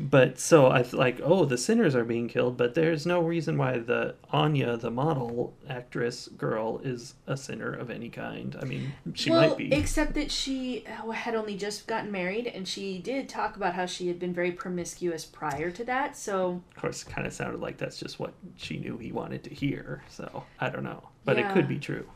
But 0.01 0.39
so 0.39 0.67
I 0.67 0.85
like, 0.93 1.21
oh, 1.23 1.45
the 1.45 1.59
sinners 1.59 1.95
are 1.97 2.05
being 2.05 2.29
killed, 2.29 2.57
but 2.57 2.75
there's 2.75 3.05
no 3.05 3.21
reason 3.21 3.59
why 3.59 3.79
the 3.79 4.15
Anya, 4.31 4.77
the 4.77 4.91
model 4.91 5.55
actress 5.69 6.29
girl, 6.29 6.81
is 6.85 7.15
a 7.27 7.37
sinner 7.37 7.73
of 7.73 7.91
any 7.91 8.09
kind. 8.09 8.57
I 8.61 8.65
mean, 8.65 8.93
she 9.15 9.31
well, 9.31 9.49
might 9.49 9.57
be. 9.59 9.73
except 9.73 10.15
that 10.15 10.31
she 10.31 10.85
had 11.13 11.35
only 11.35 11.57
just 11.57 11.87
gotten 11.87 12.13
married, 12.13 12.47
and 12.47 12.67
she 12.67 12.99
did 12.99 13.29
talk 13.29 13.57
about 13.57 13.75
how 13.75 13.87
she 13.87 14.07
had 14.07 14.21
been 14.21 14.33
very 14.33 14.53
promiscuous 14.53 15.25
prior 15.25 15.71
to 15.73 15.85
that. 15.85 16.17
So 16.17 16.63
Of 16.77 16.81
course, 16.81 17.03
it 17.03 17.09
kind 17.09 17.27
of 17.27 17.33
sounded 17.33 17.61
like 17.61 17.77
that's 17.77 17.99
just 17.99 18.21
what 18.21 18.35
she 18.57 18.79
knew 18.79 18.99
he 18.99 19.11
wanted 19.11 19.43
to 19.45 19.51
hear. 19.51 20.05
So 20.09 20.45
I 20.61 20.71
don't 20.71 20.85
know, 20.85 21.09
but 21.25 21.39
it 21.39 21.51
could 21.53 21.69
be 21.69 21.79
true. 21.79 22.07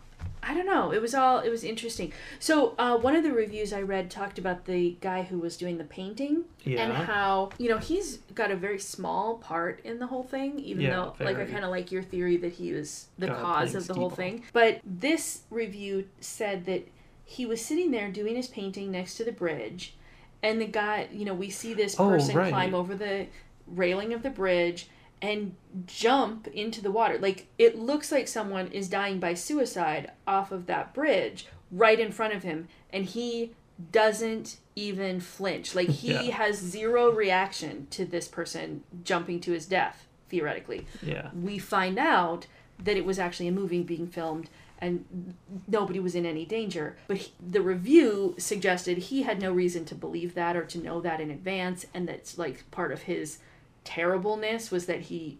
I 0.42 0.54
don't 0.54 0.66
know. 0.66 0.92
It 0.92 1.00
was 1.00 1.14
all 1.14 1.38
it 1.38 1.50
was 1.50 1.62
interesting. 1.64 2.12
So 2.40 2.74
uh, 2.78 2.96
one 2.98 3.14
of 3.14 3.22
the 3.22 3.32
reviews 3.32 3.72
I 3.72 3.82
read 3.82 4.10
talked 4.10 4.38
about 4.38 4.64
the 4.64 4.96
guy 5.00 5.22
who 5.22 5.38
was 5.38 5.56
doing 5.56 5.78
the 5.78 5.84
painting 5.84 6.44
and 6.66 6.92
how 6.92 7.50
you 7.58 7.68
know 7.68 7.78
he's 7.78 8.18
got 8.34 8.50
a 8.50 8.56
very 8.56 8.78
small 8.78 9.36
part 9.38 9.80
in 9.84 9.98
the 9.98 10.06
whole 10.08 10.24
thing. 10.24 10.58
Even 10.58 10.82
Yeah, 10.84 10.90
though, 10.90 11.14
like, 11.24 11.36
I 11.38 11.44
kind 11.44 11.64
of 11.64 11.70
like 11.70 11.92
your 11.92 12.02
theory 12.02 12.36
that 12.38 12.52
he 12.54 12.72
was 12.72 13.06
the 13.18 13.28
God 13.28 13.40
cause 13.40 13.74
of 13.74 13.86
the 13.86 13.94
whole 13.94 14.10
thing. 14.10 14.42
But 14.52 14.80
this 14.84 15.42
review 15.50 16.08
said 16.20 16.64
that 16.66 16.88
he 17.24 17.46
was 17.46 17.64
sitting 17.64 17.90
there 17.92 18.10
doing 18.10 18.34
his 18.36 18.48
painting 18.48 18.90
next 18.90 19.14
to 19.18 19.24
the 19.24 19.32
bridge, 19.32 19.94
and 20.42 20.60
the 20.60 20.66
guy, 20.66 21.08
you 21.12 21.24
know, 21.24 21.34
we 21.34 21.50
see 21.50 21.72
this 21.72 21.98
Oh, 21.98 22.08
person 22.08 22.36
right. 22.36 22.50
climb 22.52 22.74
over 22.74 22.94
the 22.96 23.26
railing 23.66 24.12
of 24.12 24.22
the 24.22 24.30
bridge 24.30 24.88
and 25.22 25.54
jump 25.86 26.48
into 26.48 26.82
the 26.82 26.90
water. 26.90 27.16
Like 27.18 27.46
it 27.56 27.78
looks 27.78 28.12
like 28.12 28.28
someone 28.28 28.66
is 28.72 28.88
dying 28.88 29.18
by 29.20 29.32
suicide 29.34 30.10
off 30.26 30.52
of 30.52 30.66
that 30.66 30.92
bridge 30.92 31.46
right 31.70 31.98
in 31.98 32.12
front 32.12 32.34
of 32.34 32.42
him 32.42 32.68
and 32.92 33.06
he 33.06 33.52
doesn't 33.92 34.58
even 34.76 35.20
flinch. 35.20 35.74
Like 35.74 35.88
he 35.88 36.08
Yeah. 36.12 36.32
has 36.32 36.58
zero 36.58 37.10
reaction 37.10 37.86
to 37.90 38.04
this 38.04 38.28
person 38.28 38.82
jumping 39.04 39.40
to 39.40 39.52
his 39.52 39.64
death 39.66 40.06
theoretically. 40.28 40.86
Yeah. 41.02 41.30
We 41.40 41.58
find 41.58 41.98
out 41.98 42.46
that 42.82 42.96
it 42.96 43.04
was 43.04 43.18
actually 43.18 43.48
a 43.48 43.52
movie 43.52 43.82
being 43.82 44.08
filmed 44.08 44.50
and 44.80 45.34
nobody 45.68 46.00
was 46.00 46.16
in 46.16 46.26
any 46.26 46.44
danger. 46.44 46.96
But 47.06 47.18
he, 47.18 47.32
the 47.40 47.60
review 47.62 48.34
suggested 48.38 48.98
he 48.98 49.22
had 49.22 49.40
no 49.40 49.52
reason 49.52 49.84
to 49.84 49.94
believe 49.94 50.34
that 50.34 50.56
or 50.56 50.64
to 50.64 50.78
know 50.78 51.00
that 51.02 51.20
in 51.20 51.30
advance, 51.30 51.86
and 51.94 52.08
that's 52.08 52.36
like 52.36 52.68
part 52.72 52.90
of 52.90 53.02
his 53.02 53.38
terribleness 53.84 54.70
was 54.70 54.86
that 54.86 55.00
he, 55.02 55.38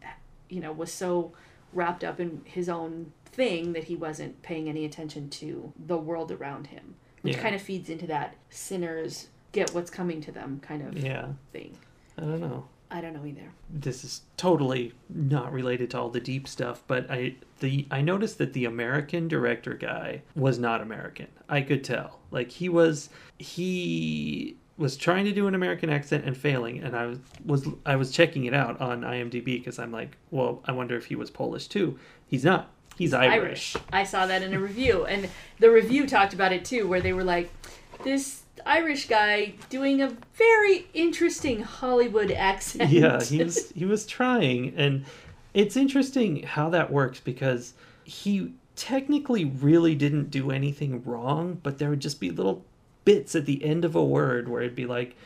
you 0.48 0.60
know, 0.60 0.72
was 0.72 0.92
so 0.92 1.32
wrapped 1.72 2.04
up 2.04 2.20
in 2.20 2.42
his 2.44 2.68
own 2.68 3.12
thing 3.26 3.72
that 3.72 3.84
he 3.84 3.96
wasn't 3.96 4.42
paying 4.42 4.68
any 4.68 4.84
attention 4.84 5.30
to 5.30 5.72
the 5.86 5.96
world 5.96 6.30
around 6.30 6.66
him, 6.68 6.94
which 7.22 7.36
Yeah. 7.36 7.42
kind 7.42 7.54
of 7.54 7.62
feeds 7.62 7.88
into 7.88 8.06
that 8.08 8.36
sinners 8.50 9.28
get 9.52 9.72
what's 9.74 9.90
coming 9.90 10.20
to 10.20 10.32
them 10.32 10.60
kind 10.60 10.82
of 10.86 10.98
Yeah. 11.02 11.32
thing. 11.52 11.76
I 12.18 12.22
don't 12.22 12.40
know. 12.40 12.66
I 12.90 13.00
don't 13.00 13.14
know 13.14 13.24
either. 13.24 13.50
This 13.70 14.04
is 14.04 14.20
totally 14.36 14.92
not 15.08 15.50
related 15.50 15.90
to 15.92 15.98
all 15.98 16.10
the 16.10 16.20
deep 16.20 16.46
stuff, 16.46 16.82
but 16.86 17.10
I 17.10 17.36
the 17.60 17.86
I 17.90 18.02
noticed 18.02 18.36
that 18.36 18.52
the 18.52 18.66
American 18.66 19.28
director 19.28 19.72
guy 19.72 20.20
was 20.36 20.58
not 20.58 20.82
American. 20.82 21.28
I 21.48 21.62
could 21.62 21.84
tell. 21.84 22.18
Like 22.30 22.50
he 22.50 22.68
was 22.68 23.08
he 23.38 24.56
was 24.76 24.96
trying 24.96 25.24
to 25.24 25.32
do 25.32 25.46
an 25.46 25.54
American 25.54 25.90
accent 25.90 26.24
and 26.24 26.36
failing, 26.36 26.82
and 26.82 26.96
I 26.96 27.06
was 27.06 27.18
was 27.44 27.68
I 27.84 27.96
was 27.96 28.10
checking 28.10 28.44
it 28.44 28.54
out 28.54 28.80
on 28.80 29.02
IMDb 29.02 29.44
because 29.44 29.78
I'm 29.78 29.92
like, 29.92 30.16
well, 30.30 30.62
I 30.64 30.72
wonder 30.72 30.96
if 30.96 31.06
he 31.06 31.14
was 31.14 31.30
Polish 31.30 31.68
too. 31.68 31.98
He's 32.26 32.44
not. 32.44 32.70
He's 32.96 33.14
Irish. 33.14 33.76
I 33.92 34.04
saw 34.04 34.26
that 34.26 34.42
in 34.42 34.52
a 34.52 34.60
review, 34.60 35.06
and 35.06 35.28
the 35.58 35.70
review 35.70 36.06
talked 36.06 36.34
about 36.34 36.52
it 36.52 36.64
too, 36.64 36.86
where 36.88 37.00
they 37.00 37.12
were 37.12 37.24
like, 37.24 37.50
"This 38.04 38.42
Irish 38.66 39.08
guy 39.08 39.54
doing 39.70 40.02
a 40.02 40.16
very 40.34 40.86
interesting 40.94 41.62
Hollywood 41.62 42.30
accent." 42.30 42.90
yeah 42.90 43.22
he 43.22 43.38
was 43.44 43.70
he 43.70 43.84
was 43.84 44.06
trying 44.06 44.74
and 44.76 45.04
it's 45.54 45.76
interesting 45.76 46.42
how 46.42 46.70
that 46.70 46.90
works 46.90 47.20
because 47.20 47.74
he 48.04 48.52
technically 48.76 49.44
really 49.44 49.94
didn't 49.94 50.30
do 50.30 50.50
anything 50.50 51.02
wrong 51.04 51.58
but 51.62 51.78
there 51.78 51.90
would 51.90 52.00
just 52.00 52.20
be 52.20 52.30
little 52.30 52.64
bits 53.04 53.34
at 53.34 53.46
the 53.46 53.64
end 53.64 53.84
of 53.84 53.94
a 53.94 54.04
word 54.04 54.48
where 54.48 54.62
it'd 54.62 54.74
be 54.76 54.86
like 54.86 55.16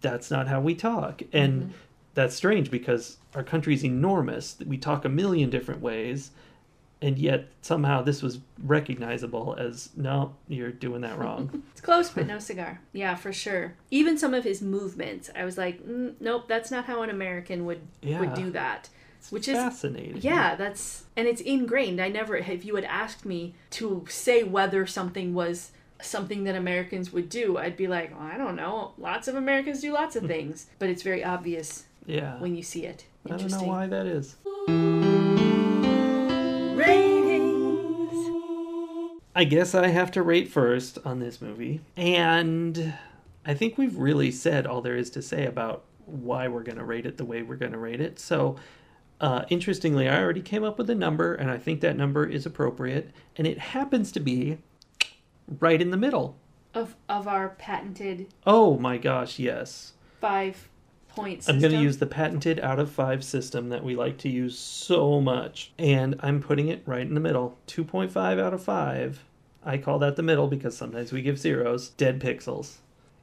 that's 0.00 0.30
not 0.30 0.46
how 0.48 0.60
we 0.60 0.74
talk 0.74 1.22
and 1.32 1.72
that's 2.14 2.34
strange 2.36 2.70
because 2.70 3.16
our 3.34 3.42
country's 3.42 3.84
enormous 3.84 4.56
we 4.66 4.76
talk 4.76 5.04
a 5.04 5.08
million 5.08 5.50
different 5.50 5.80
ways 5.80 6.30
and 7.02 7.18
yet 7.18 7.48
somehow 7.60 8.00
this 8.02 8.22
was 8.22 8.38
recognizable 8.62 9.54
as 9.58 9.90
no 9.96 10.34
you're 10.48 10.70
doing 10.70 11.00
that 11.00 11.18
wrong 11.18 11.62
it's 11.72 11.80
close, 11.80 12.10
but 12.10 12.26
no 12.26 12.38
cigar. 12.38 12.80
Yeah, 12.92 13.14
for 13.14 13.32
sure. 13.32 13.74
Even 13.90 14.16
some 14.16 14.32
of 14.32 14.44
his 14.44 14.62
movements, 14.62 15.28
I 15.36 15.44
was 15.44 15.58
like, 15.58 15.84
mm, 15.84 16.14
"Nope, 16.20 16.48
that's 16.48 16.70
not 16.70 16.86
how 16.86 17.02
an 17.02 17.10
American 17.10 17.66
would 17.66 17.80
Yeah. 18.00 18.20
would 18.20 18.34
do 18.34 18.50
that." 18.52 18.88
Which 19.30 19.48
is 19.48 19.56
fascinating 19.56 20.18
Yeah, 20.20 20.54
that's 20.54 21.04
and 21.16 21.26
it's 21.28 21.40
ingrained. 21.40 22.00
I 22.00 22.08
never 22.08 22.36
if 22.36 22.64
you 22.64 22.74
had 22.76 22.84
asked 22.84 23.24
me 23.26 23.54
to 23.70 24.04
say 24.08 24.44
whether 24.44 24.86
something 24.86 25.34
was 25.34 25.72
something 26.02 26.44
that 26.44 26.56
Americans 26.56 27.12
would 27.12 27.28
do, 27.28 27.56
I'd 27.56 27.76
be 27.76 27.86
like, 27.86 28.10
well, 28.18 28.28
I 28.28 28.36
don't 28.36 28.56
know. 28.56 28.92
Lots 28.98 29.28
of 29.28 29.36
Americans 29.36 29.80
do 29.80 29.92
lots 29.92 30.16
of 30.16 30.24
things, 30.26 30.66
but 30.78 30.88
it's 30.88 31.02
very 31.02 31.24
obvious 31.24 31.84
yeah 32.06 32.38
when 32.38 32.54
you 32.54 32.62
see 32.62 32.84
it. 32.84 33.06
i 33.24 33.30
don't 33.30 33.38
know 33.38 33.44
Interesting. 33.44 33.68
why 33.68 33.86
that 33.86 34.04
is 34.06 34.36
Ratings. 36.76 38.30
I 39.34 39.44
guess 39.44 39.74
I 39.74 39.88
have 39.88 40.10
to 40.12 40.22
rate 40.22 40.48
first 40.48 40.98
on 41.04 41.20
this 41.20 41.40
movie. 41.40 41.80
And 41.96 42.94
I 43.46 43.54
think 43.54 43.78
we've 43.78 43.96
really 43.96 44.30
said 44.30 44.66
all 44.66 44.80
there 44.80 44.96
is 44.96 45.10
to 45.10 45.22
say 45.22 45.46
about 45.46 45.84
why 46.06 46.48
we're 46.48 46.62
going 46.62 46.78
to 46.78 46.84
rate 46.84 47.06
it 47.06 47.16
the 47.16 47.24
way 47.24 47.42
we're 47.42 47.56
going 47.56 47.72
to 47.72 47.78
rate 47.78 48.00
it. 48.00 48.18
So, 48.18 48.56
uh, 49.20 49.44
interestingly, 49.48 50.08
I 50.08 50.20
already 50.20 50.42
came 50.42 50.64
up 50.64 50.76
with 50.76 50.90
a 50.90 50.94
number, 50.94 51.34
and 51.34 51.50
I 51.50 51.56
think 51.56 51.80
that 51.80 51.96
number 51.96 52.26
is 52.26 52.44
appropriate. 52.44 53.10
And 53.36 53.46
it 53.46 53.58
happens 53.58 54.12
to 54.12 54.20
be 54.20 54.58
right 55.60 55.80
in 55.80 55.90
the 55.90 55.96
middle. 55.96 56.36
Of 56.72 56.96
of 57.08 57.28
our 57.28 57.50
patented 57.50 58.26
Oh 58.46 58.76
my 58.78 58.98
gosh, 58.98 59.38
yes. 59.38 59.92
five 60.20 60.68
points. 61.14 61.48
I'm 61.48 61.60
going 61.60 61.72
to 61.72 61.80
use 61.80 61.98
the 61.98 62.06
patented 62.06 62.58
out 62.58 62.80
of 62.80 62.90
five 62.90 63.22
system 63.22 63.68
that 63.68 63.84
we 63.84 63.94
like 63.94 64.18
to 64.18 64.28
use 64.28 64.58
so 64.58 65.20
much. 65.20 65.72
And 65.78 66.16
I'm 66.20 66.40
putting 66.42 66.68
it 66.68 66.82
right 66.86 67.06
in 67.06 67.14
the 67.14 67.20
middle 67.20 67.56
2.5 67.68 68.40
out 68.40 68.52
of 68.52 68.62
5. 68.62 69.24
I 69.64 69.78
call 69.78 69.98
that 70.00 70.16
the 70.16 70.22
middle 70.22 70.48
because 70.48 70.76
sometimes 70.76 71.12
we 71.12 71.22
give 71.22 71.38
zeros. 71.38 71.90
Dead 71.90 72.20
pixels. 72.20 72.78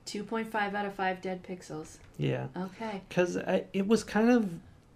2.5 0.06 0.74
out 0.74 0.86
of 0.86 0.94
5 0.94 1.22
dead 1.22 1.44
pixels. 1.44 1.98
Yeah. 2.18 2.48
Okay. 2.56 3.02
Because 3.10 3.36
it 3.36 3.88
was 3.88 4.04
kind 4.04 4.30
of 4.32 4.50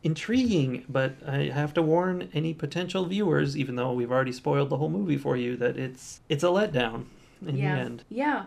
intriguing, 0.06 0.86
but 0.88 1.16
I 1.28 1.50
have 1.50 1.74
to 1.74 1.82
warn 1.82 2.30
any 2.32 2.54
potential 2.54 3.06
viewers, 3.06 3.58
even 3.58 3.76
though 3.76 3.92
we've 3.92 4.12
already 4.12 4.32
spoiled 4.32 4.70
the 4.70 4.78
whole 4.78 4.90
movie 4.90 5.18
for 5.18 5.36
you, 5.36 5.58
that 5.58 5.78
it's 5.78 6.22
it's 6.30 6.44
a 6.44 6.48
letdown 6.48 7.06
in 7.46 7.58
yeah. 7.58 7.76
the 7.76 7.82
end. 7.82 8.04
Yeah. 8.08 8.46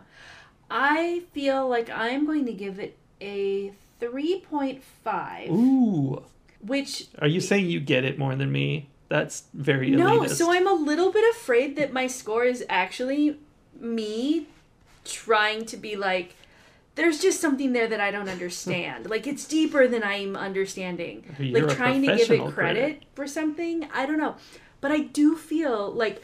I 0.71 1.23
feel 1.33 1.69
like 1.69 1.91
I'm 1.91 2.25
going 2.27 2.47
to 2.47 2.53
give 2.53 2.79
it 2.79 2.97
a 3.21 3.73
3.5, 4.01 5.51
Ooh. 5.51 6.23
which 6.61 7.09
Are 7.19 7.27
you 7.27 7.41
saying 7.41 7.67
you 7.67 7.81
get 7.81 8.05
it 8.05 8.19
more 8.19 8.37
than 8.37 8.53
me? 8.53 8.89
That's 9.09 9.45
very 9.55 9.91
No, 9.91 10.21
elitist. 10.21 10.37
so 10.37 10.53
I'm 10.53 10.69
a 10.69 10.75
little 10.75 11.11
bit 11.11 11.25
afraid 11.35 11.75
that 11.77 11.93
my 11.93 12.07
score 12.07 12.45
is 12.45 12.65
actually 12.69 13.39
me 13.81 14.47
trying 15.05 15.65
to 15.65 15.77
be 15.77 15.97
like 15.97 16.35
there's 16.99 17.19
just 17.23 17.41
something 17.41 17.73
there 17.73 17.87
that 17.89 18.01
I 18.01 18.11
don't 18.11 18.29
understand. 18.29 19.09
like 19.09 19.27
it's 19.27 19.47
deeper 19.47 19.89
than 19.89 20.03
I'm 20.03 20.37
understanding. 20.37 21.25
You're 21.39 21.67
like 21.69 21.77
trying 21.77 22.03
to 22.03 22.17
give 22.17 22.31
it 22.31 22.53
credit 22.53 23.05
for 23.15 23.27
something. 23.27 23.89
I 23.95 24.05
don't 24.05 24.19
know. 24.19 24.37
But 24.83 24.91
I 24.93 24.99
do 25.01 25.35
feel 25.37 25.91
like 25.93 26.23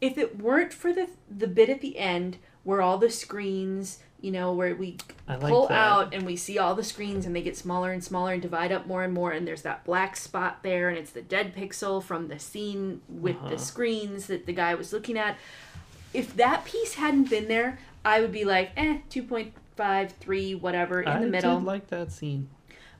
if 0.00 0.16
it 0.16 0.38
weren't 0.40 0.72
for 0.72 0.92
the 0.92 1.08
the 1.30 1.46
bit 1.48 1.68
at 1.68 1.80
the 1.80 1.98
end 1.98 2.38
where 2.64 2.80
all 2.80 2.96
the 2.98 3.10
screens, 3.10 3.98
you 4.20 4.30
know, 4.30 4.52
where 4.52 4.74
we 4.74 4.96
like 5.28 5.40
pull 5.40 5.66
that. 5.68 5.74
out 5.76 6.14
and 6.14 6.24
we 6.24 6.36
see 6.36 6.56
all 6.58 6.74
the 6.76 6.84
screens 6.84 7.26
and 7.26 7.34
they 7.34 7.42
get 7.42 7.56
smaller 7.56 7.90
and 7.92 8.02
smaller 8.04 8.32
and 8.32 8.40
divide 8.42 8.70
up 8.72 8.86
more 8.86 9.02
and 9.02 9.12
more 9.12 9.32
and 9.32 9.46
there's 9.46 9.62
that 9.62 9.84
black 9.84 10.16
spot 10.16 10.62
there 10.62 10.88
and 10.88 10.96
it's 10.96 11.10
the 11.12 11.22
dead 11.22 11.54
pixel 11.56 12.00
from 12.02 12.28
the 12.28 12.38
scene 12.38 13.00
with 13.08 13.36
Uh-huh. 13.36 13.48
the 13.50 13.58
screens 13.58 14.26
that 14.28 14.46
the 14.46 14.52
guy 14.52 14.74
was 14.76 14.92
looking 14.92 15.18
at 15.18 15.36
if 16.14 16.36
that 16.36 16.64
piece 16.64 16.94
hadn't 16.94 17.30
been 17.30 17.48
there 17.48 17.78
i 18.04 18.20
would 18.20 18.30
be 18.32 18.44
like 18.44 18.70
eh 18.76 18.98
2.5 19.76 20.10
3 20.12 20.54
whatever 20.56 21.02
in 21.02 21.08
I 21.08 21.20
the 21.20 21.26
middle 21.26 21.52
I 21.52 21.58
did 21.58 21.64
like 21.64 21.86
that 21.88 22.12
scene. 22.12 22.48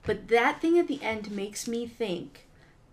but 0.05 0.29
that 0.29 0.61
thing 0.61 0.79
at 0.79 0.89
the 0.89 1.03
end 1.03 1.31
makes 1.31 1.67
me 1.69 1.87
think 1.87 2.47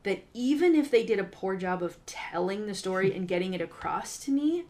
that 0.03 0.23
even 0.33 0.75
if 0.75 0.89
they 0.89 1.03
did 1.03 1.19
a 1.19 1.23
poor 1.23 1.55
job 1.55 1.83
of 1.83 2.03
telling 2.05 2.67
the 2.67 2.75
story 2.75 3.13
and 3.15 3.27
getting 3.27 3.53
it 3.53 3.61
across 3.61 4.17
to 4.19 4.31
me, 4.31 4.65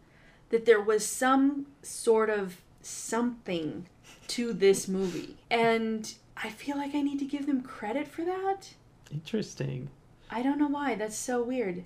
that 0.50 0.66
there 0.66 0.80
was 0.80 1.06
some 1.06 1.66
sort 1.82 2.28
of 2.30 2.60
something 2.82 3.86
to 4.26 4.52
this 4.52 4.88
movie. 4.88 5.36
And 5.50 6.12
I 6.36 6.50
feel 6.50 6.76
like 6.76 6.94
I 6.94 7.00
need 7.02 7.18
to 7.20 7.24
give 7.24 7.46
them 7.46 7.60
credit 7.62 8.08
for 8.08 8.24
that. 8.24 8.74
Interesting. 9.12 9.88
I 10.30 10.42
don't 10.42 10.58
know 10.58 10.68
why. 10.68 10.94
That's 10.96 11.16
so 11.16 11.42
weird. 11.42 11.84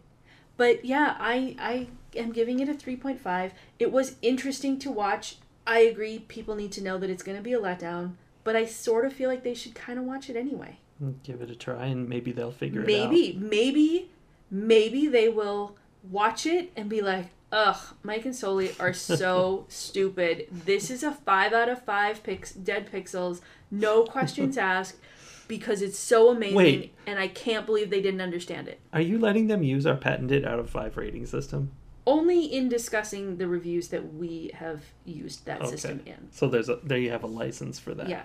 But 0.56 0.84
yeah, 0.84 1.16
I 1.18 1.56
I 1.58 1.88
am 2.18 2.32
giving 2.32 2.60
it 2.60 2.68
a 2.68 2.74
3.5. 2.74 3.50
It 3.78 3.90
was 3.92 4.16
interesting 4.22 4.78
to 4.78 4.90
watch. 4.90 5.36
I 5.66 5.80
agree 5.80 6.18
people 6.20 6.54
need 6.54 6.72
to 6.72 6.82
know 6.82 6.98
that 6.98 7.10
it's 7.10 7.22
going 7.22 7.36
to 7.38 7.42
be 7.42 7.52
a 7.52 7.60
letdown, 7.60 8.12
but 8.44 8.54
I 8.56 8.66
sort 8.66 9.04
of 9.06 9.12
feel 9.12 9.30
like 9.30 9.42
they 9.44 9.54
should 9.54 9.74
kind 9.74 9.98
of 9.98 10.04
watch 10.04 10.28
it 10.28 10.36
anyway. 10.36 10.78
Give 11.22 11.40
it 11.42 11.50
a 11.50 11.54
try 11.56 11.86
and 11.86 12.08
maybe 12.08 12.32
they'll 12.32 12.52
figure 12.52 12.80
it 12.80 12.84
out. 12.84 13.10
maybe 13.10 13.36
maybe 13.38 14.10
maybe 14.50 15.06
they 15.08 15.28
will 15.28 15.76
watch 16.10 16.46
it 16.46 16.70
and 16.76 16.88
be 16.88 17.00
like 17.02 17.26
ugh 17.50 17.78
mike 18.02 18.24
and 18.24 18.34
Sully 18.36 18.70
are 18.78 18.92
so 19.22 19.66
stupid 19.68 20.46
this 20.50 20.90
is 20.90 21.02
a 21.02 21.12
five 21.12 21.52
out 21.52 21.68
of 21.68 21.82
five 21.82 22.22
pix- 22.22 22.52
dead 22.52 22.90
pixels 22.92 23.40
no 23.70 24.04
questions 24.04 24.56
asked 24.72 24.96
because 25.48 25.82
it's 25.82 25.98
so 25.98 26.30
amazing 26.30 26.54
Wait. 26.56 26.94
and 27.06 27.18
i 27.18 27.26
can't 27.28 27.66
believe 27.66 27.90
they 27.90 28.00
didn't 28.02 28.20
understand 28.20 28.68
it 28.68 28.80
Are 28.92 29.00
you 29.00 29.18
letting 29.18 29.48
them 29.48 29.62
use 29.62 29.86
our 29.86 29.96
patented 29.96 30.44
out 30.44 30.58
of 30.58 30.70
five 30.70 30.96
rating 30.96 31.26
system? 31.26 31.72
Only 32.06 32.44
in 32.44 32.68
discussing 32.68 33.38
the 33.38 33.46
reviews 33.48 33.88
that 33.88 34.14
we 34.14 34.50
have 34.54 34.82
used 35.04 35.46
that 35.46 35.66
system 35.68 36.02
in 36.04 36.28
So 36.32 36.48
there's 36.48 36.68
a 36.68 36.78
there 36.82 36.98
you 36.98 37.10
have 37.10 37.22
a 37.24 37.28
license 37.28 37.78
for 37.78 37.94
that. 37.94 38.08
Yeah. 38.08 38.24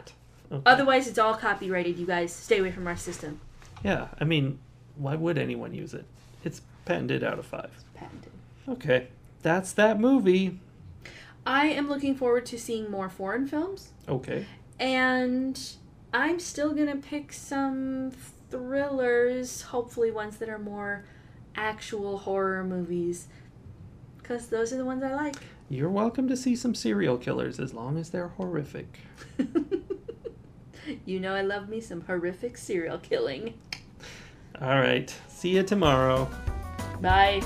Okay. 0.51 0.63
otherwise 0.65 1.07
it's 1.07 1.19
all 1.19 1.35
copyrighted 1.35 1.97
you 1.99 2.07
guys 2.07 2.33
stay 2.33 2.57
away 2.57 2.71
from 2.71 2.87
our 2.87 2.97
system 2.97 3.39
Yeah, 3.83 4.07
I 4.19 4.23
mean, 4.23 4.57
why 4.95 5.15
would 5.15 5.37
anyone 5.37 5.75
use 5.75 5.93
it? 5.93 6.05
It's 6.43 6.61
patented 6.85 7.23
out 7.23 7.37
of 7.37 7.45
five. 7.45 7.71
patented 7.93 8.31
Okay, 8.67 9.07
that's 9.43 9.71
that 9.73 9.99
movie. 9.99 10.59
i 11.45 11.67
am 11.67 11.87
looking 11.87 12.15
forward 12.15 12.45
to 12.47 12.57
seeing 12.57 12.89
more 12.89 13.09
foreign 13.09 13.47
films 13.47 13.91
Okay. 14.07 14.45
And 14.79 15.59
I'm 16.13 16.39
still 16.39 16.73
gonna 16.73 16.95
pick 16.95 17.31
some 17.33 18.11
thrillers, 18.49 19.61
hopefully 19.63 20.09
ones 20.11 20.37
that 20.37 20.49
are 20.49 20.57
more 20.59 21.05
actual 21.55 22.19
horror 22.19 22.63
movies. 22.63 23.27
Because 24.29 24.45
those 24.45 24.71
are 24.71 24.77
the 24.77 24.85
ones 24.85 25.01
I 25.01 25.15
like. 25.15 25.37
You're 25.69 25.89
welcome 25.89 26.27
to 26.27 26.37
see 26.37 26.55
some 26.55 26.75
serial 26.75 27.17
killers 27.17 27.59
as 27.59 27.73
long 27.73 27.97
as 27.97 28.11
they're 28.11 28.27
horrific. 28.27 28.99
you 31.05 31.19
know, 31.19 31.33
I 31.33 31.41
love 31.41 31.67
me 31.67 31.81
some 31.81 32.01
horrific 32.01 32.55
serial 32.55 32.99
killing. 32.99 33.55
All 34.61 34.79
right, 34.79 35.11
see 35.27 35.55
you 35.55 35.63
tomorrow. 35.63 36.29
Bye. 37.01 37.41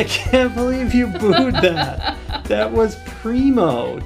I 0.00 0.04
can't 0.04 0.54
believe 0.54 0.94
you 0.94 1.08
booed 1.08 1.56
that. 1.56 2.16
that 2.44 2.72
was 2.72 2.96
primo. 3.04 4.00